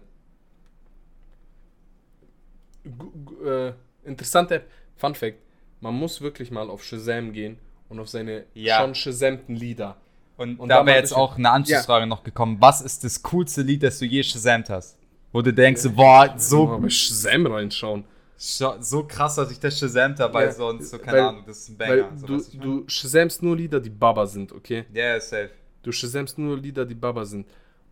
[3.44, 3.72] Äh,
[4.04, 4.70] interessante App.
[4.96, 5.38] Fun Fact:
[5.80, 7.58] Man muss wirklich mal auf Shazam gehen
[7.88, 8.80] und auf seine Ja.
[8.80, 9.96] schon Shazamten Lieder.
[10.36, 12.56] Und, Und da wäre jetzt auch eine Anschlussfrage noch gekommen.
[12.60, 14.98] Was ist das coolste Lied, das du je Shazamt hast?
[15.30, 18.04] Wo du denkst, boah, So so, bei Shazam reinschauen.
[18.36, 21.58] so, krass, dass ich das Shazamt habe, weil Ja, sonst so, keine weil- Ahnung, das
[21.58, 22.12] ist ein Banger.
[22.16, 24.84] so, du, ich du Shazamst nur Lieder, die Baba sind, okay?
[24.92, 25.50] Ja, safe.
[25.82, 27.46] Du Shazamst nur Lieder, die Baba sind.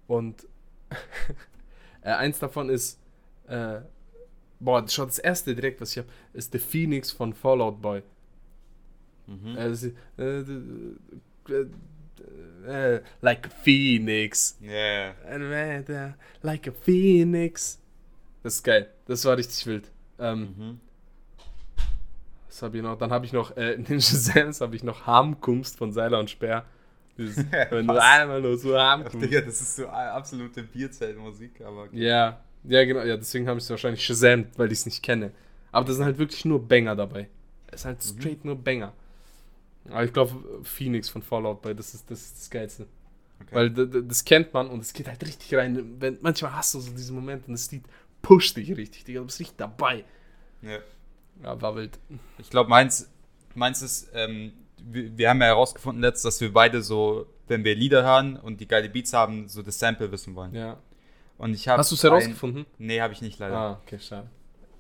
[0.06, 0.46] Und
[2.02, 2.98] äh, eins davon ist,
[3.48, 3.80] äh,
[4.60, 8.02] boah, schau, das erste direkt, was ich habe, ist The Phoenix von Fallout Boy.
[9.26, 9.74] Mhm.
[9.74, 10.44] Sie- äh,
[12.66, 14.58] äh, like a Phoenix.
[14.62, 15.14] Yeah.
[16.42, 17.78] Like a Phoenix.
[18.42, 18.88] Das ist geil.
[19.06, 19.90] Das war richtig wild.
[20.18, 20.80] Ähm, Mhm.
[22.48, 22.98] Was habe ich noch?
[22.98, 26.28] Dann habe ich noch, äh, in den Shazams habe ich noch Harmkunst von Seiler und
[26.30, 26.64] Speer.
[27.16, 29.22] Dieses, wenn du einmal nur so Ach, Harmkunst.
[29.24, 31.88] Digga, das ist so absolute Bierzeltmusik, aber.
[31.92, 33.02] Ja, ja, genau.
[33.02, 35.32] Ja, deswegen habe ich es wahrscheinlich Shazamt, weil ich es nicht kenne.
[35.72, 37.28] Aber da sind halt wirklich nur Banger dabei.
[37.68, 38.92] Es ist halt straight nur Banger.
[39.88, 42.86] Aber ich glaube, Phoenix von Fallout Boy, das ist das, ist das Geilste.
[43.40, 43.54] Okay.
[43.54, 45.96] Weil das kennt man und es geht halt richtig rein.
[45.98, 47.84] Wenn, manchmal hast du so diesen Moment und das Lied
[48.20, 49.20] pusht dich richtig, Digga.
[49.20, 50.04] Du bist richtig dabei.
[50.62, 50.78] Ja.
[51.42, 51.98] Ja, war wild.
[52.38, 53.08] Ich glaube, meins,
[53.54, 54.52] meins ist, ähm,
[54.82, 58.60] wir, wir haben ja herausgefunden letztens, dass wir beide so, wenn wir Lieder hören und
[58.60, 60.54] die geile Beats haben, so das Sample wissen wollen.
[60.54, 60.78] Ja.
[61.40, 61.78] Und ich habe.
[61.78, 62.66] Hast du es herausgefunden?
[62.76, 63.56] Nee, habe ich nicht leider.
[63.56, 64.28] Ah, okay, schade.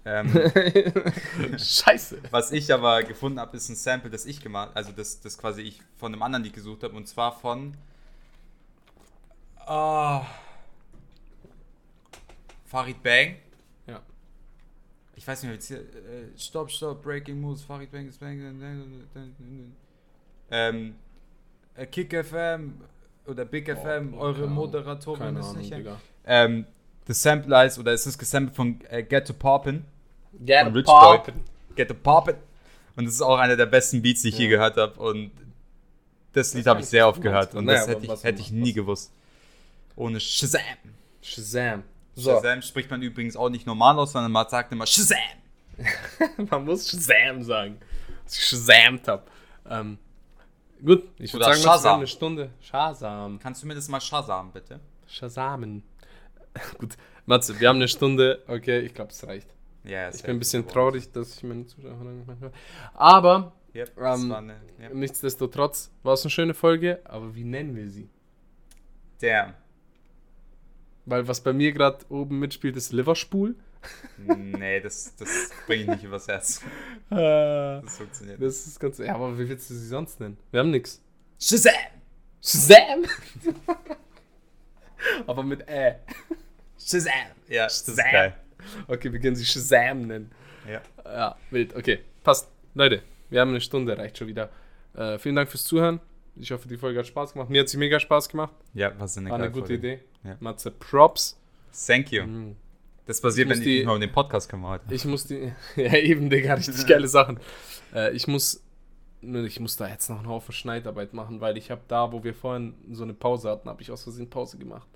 [0.04, 0.28] Ähm,
[1.58, 2.20] Scheiße.
[2.30, 5.60] was ich aber gefunden habe, ist ein Sample, das ich gemacht, also das, das quasi
[5.62, 7.76] ich von einem anderen Lied gesucht habe und zwar von
[9.58, 10.26] ah,
[12.64, 13.36] Farid Bang.
[13.86, 14.00] Ja.
[15.16, 15.80] Ich weiß nicht wie es hier.
[15.80, 18.62] Äh, stop, stop, breaking moves, Farid Bang is bang.
[20.50, 20.94] Ähm,
[21.74, 22.80] äh, Kick FM
[23.26, 24.54] oder Big FM, boah, eure Ahnung.
[24.54, 25.74] Moderatorin Keine ist Ahnung, nicht.
[25.74, 26.00] Digga.
[26.26, 26.66] Ähm,
[27.06, 29.80] das Sample heißt, oder es ist gesampelt von äh, Get to Poppin'.
[30.44, 31.20] Get Rich Boy.
[31.74, 32.36] Get to Poppin'.
[32.96, 34.50] Und das ist auch einer der besten Beats, die ich je Ja.
[34.50, 35.00] gehört habe.
[35.00, 35.30] Und
[36.32, 37.54] das Lied habe ich sehr oft gehört.
[37.54, 39.12] Und Naja, das hätte ich, was- hätte ich was- nie gewusst.
[39.96, 40.60] Ohne Shazam.
[41.22, 41.82] Shazam.
[42.14, 45.18] So, Shazam spricht man übrigens auch nicht normal aus, sondern man sagt immer Shazam.
[46.50, 47.78] man muss Shazam sagen.
[48.24, 49.28] dass ich Shazamt hab.
[49.68, 49.98] Ähm,
[50.84, 51.98] gut, ich würde sagen, wir haben Shazam.
[51.98, 52.50] eine Stunde.
[52.60, 53.38] Shazam.
[53.42, 54.78] Kannst du mir das mal Shazam, bitte?
[55.08, 55.82] Shazamen.
[56.78, 56.96] gut,
[57.26, 58.42] Matze, wir haben eine Stunde.
[58.46, 59.48] Okay, ich glaube, es reicht.
[59.84, 62.52] Ja, Ich bin ein bisschen traurig, dass ich meine Zuschauer manchmal.
[62.94, 64.88] Aber Yep, Ähm, war eine, ja.
[64.92, 67.00] nichtsdestotrotz war es eine schöne Folge.
[67.04, 68.10] Aber wie nennen wir sie?
[69.20, 69.54] Damn.
[71.06, 73.54] Weil was bei mir gerade oben mitspielt, ist Liverspool.
[74.26, 75.28] Nee, das, das
[75.66, 76.60] bringe ich nicht übers Herz.
[77.10, 77.14] Äh,
[77.82, 78.42] Das funktioniert.
[78.42, 78.98] Das ist ganz.
[78.98, 80.36] Ja, aber wie willst du sie sonst nennen?
[80.50, 81.00] Wir haben nichts.
[81.40, 81.72] Shazam!
[82.42, 83.04] Shazam!
[85.26, 85.96] Aber mit Ä.
[86.78, 87.12] Shazam!
[87.48, 88.12] Ja, das ist Shazam.
[88.12, 88.34] geil.
[88.88, 90.30] Okay, wir können sie Shazam nennen.
[90.68, 90.80] Ja.
[91.04, 91.74] Ja, wild.
[91.74, 92.48] Okay, passt.
[92.74, 94.50] Leute, wir haben eine Stunde, reicht schon wieder.
[94.94, 96.00] Äh, vielen Dank fürs Zuhören.
[96.36, 97.50] Ich hoffe, die Folge hat Spaß gemacht.
[97.50, 98.52] Mir hat sie mega Spaß gemacht.
[98.74, 99.74] ja, was eine War eine gute Folge.
[99.74, 100.00] Idee.
[100.24, 100.36] Ja.
[100.40, 101.38] Matze, Props.
[101.86, 102.24] Thank you.
[102.24, 102.56] Mhm.
[103.06, 104.84] Das passiert, Ich wenn ich die- nicht um den Podcast komme heute.
[104.94, 105.52] Ich muss die.
[105.76, 107.40] ja, eben, Digga, richtig geile Sachen.
[107.94, 108.62] Äh, ich muss.
[109.20, 112.22] nur Ich muss da jetzt noch einen Haufen Schneidarbeit machen, weil ich habe da, wo
[112.22, 114.88] wir vorhin so eine Pause hatten, habe ich aus Versehen Pause gemacht.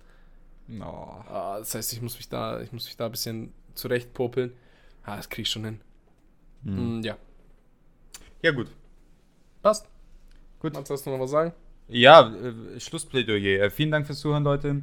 [0.66, 1.24] No.
[1.28, 4.52] Ah, das heißt, ich muss mich da, ich muss mich da ein bisschen zurechtpopeln.
[5.04, 5.80] Ah, das krieg ich schon hin.
[6.62, 6.98] Mhm.
[6.98, 7.16] Mm, ja.
[8.42, 8.68] Ja, gut.
[9.62, 9.86] Passt.
[10.60, 10.76] Gut.
[10.76, 11.52] Hast du noch was sagen?
[11.88, 13.64] Ja, äh, Schlussplädoyer.
[13.64, 14.82] Äh, vielen Dank fürs Zuhören, Leute.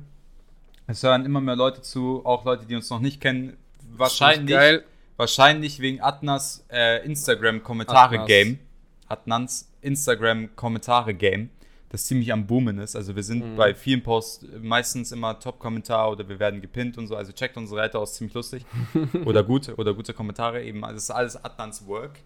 [0.88, 3.58] Es hören immer mehr Leute zu, auch Leute, die uns noch nicht kennen.
[3.94, 4.84] Wahrscheinlich, Geil.
[5.18, 8.60] wahrscheinlich wegen Adnas äh, Instagram-Kommentare-Game.
[9.08, 11.50] Adnans Instagram-Kommentare-Game,
[11.92, 12.96] das ziemlich am Boomen ist.
[12.96, 13.56] Also wir sind Mhm.
[13.58, 17.16] bei vielen Posts meistens immer Top-Kommentar oder wir werden gepinnt und so.
[17.18, 18.66] Also checkt unsere Seite aus, ziemlich lustig.
[19.26, 20.84] oder gute, oder gute Kommentare eben.
[20.86, 22.20] Also das ist alles Adnans Work.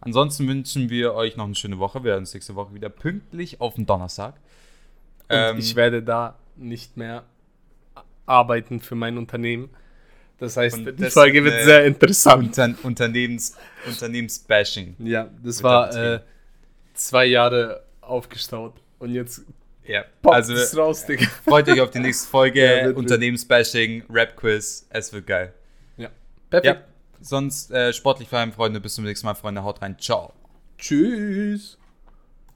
[0.00, 2.02] Ansonsten wünschen wir euch noch eine schöne Woche.
[2.02, 4.34] Wir hören uns nächste Woche wieder pünktlich auf den Donnerstag.
[5.28, 7.24] Ähm, ich werde da nicht mehr
[8.26, 9.70] arbeiten für mein Unternehmen.
[10.38, 12.44] Das heißt, die das Folge wird sehr interessant.
[12.58, 14.94] Unter Unternehmens, Unternehmensbashing.
[15.00, 16.20] Ja, das war äh,
[16.94, 18.74] zwei Jahre aufgestaut.
[18.98, 19.42] Und jetzt
[19.84, 21.26] Ja, poppt also es raus, Digga.
[21.44, 22.60] freut euch auf die nächste Folge.
[22.84, 22.90] Ja.
[22.90, 24.86] Unternehmensbashing, Rap-Quiz.
[24.90, 25.54] Es wird geil.
[25.96, 26.10] Ja.
[26.50, 26.80] Perfekt.
[26.80, 26.84] Ja,
[27.20, 28.80] sonst äh, sportlich feiern, Freunde.
[28.80, 29.62] Bis zum nächsten Mal, Freunde.
[29.62, 29.96] Haut rein.
[29.98, 30.32] Ciao.
[30.78, 31.78] Tschüss.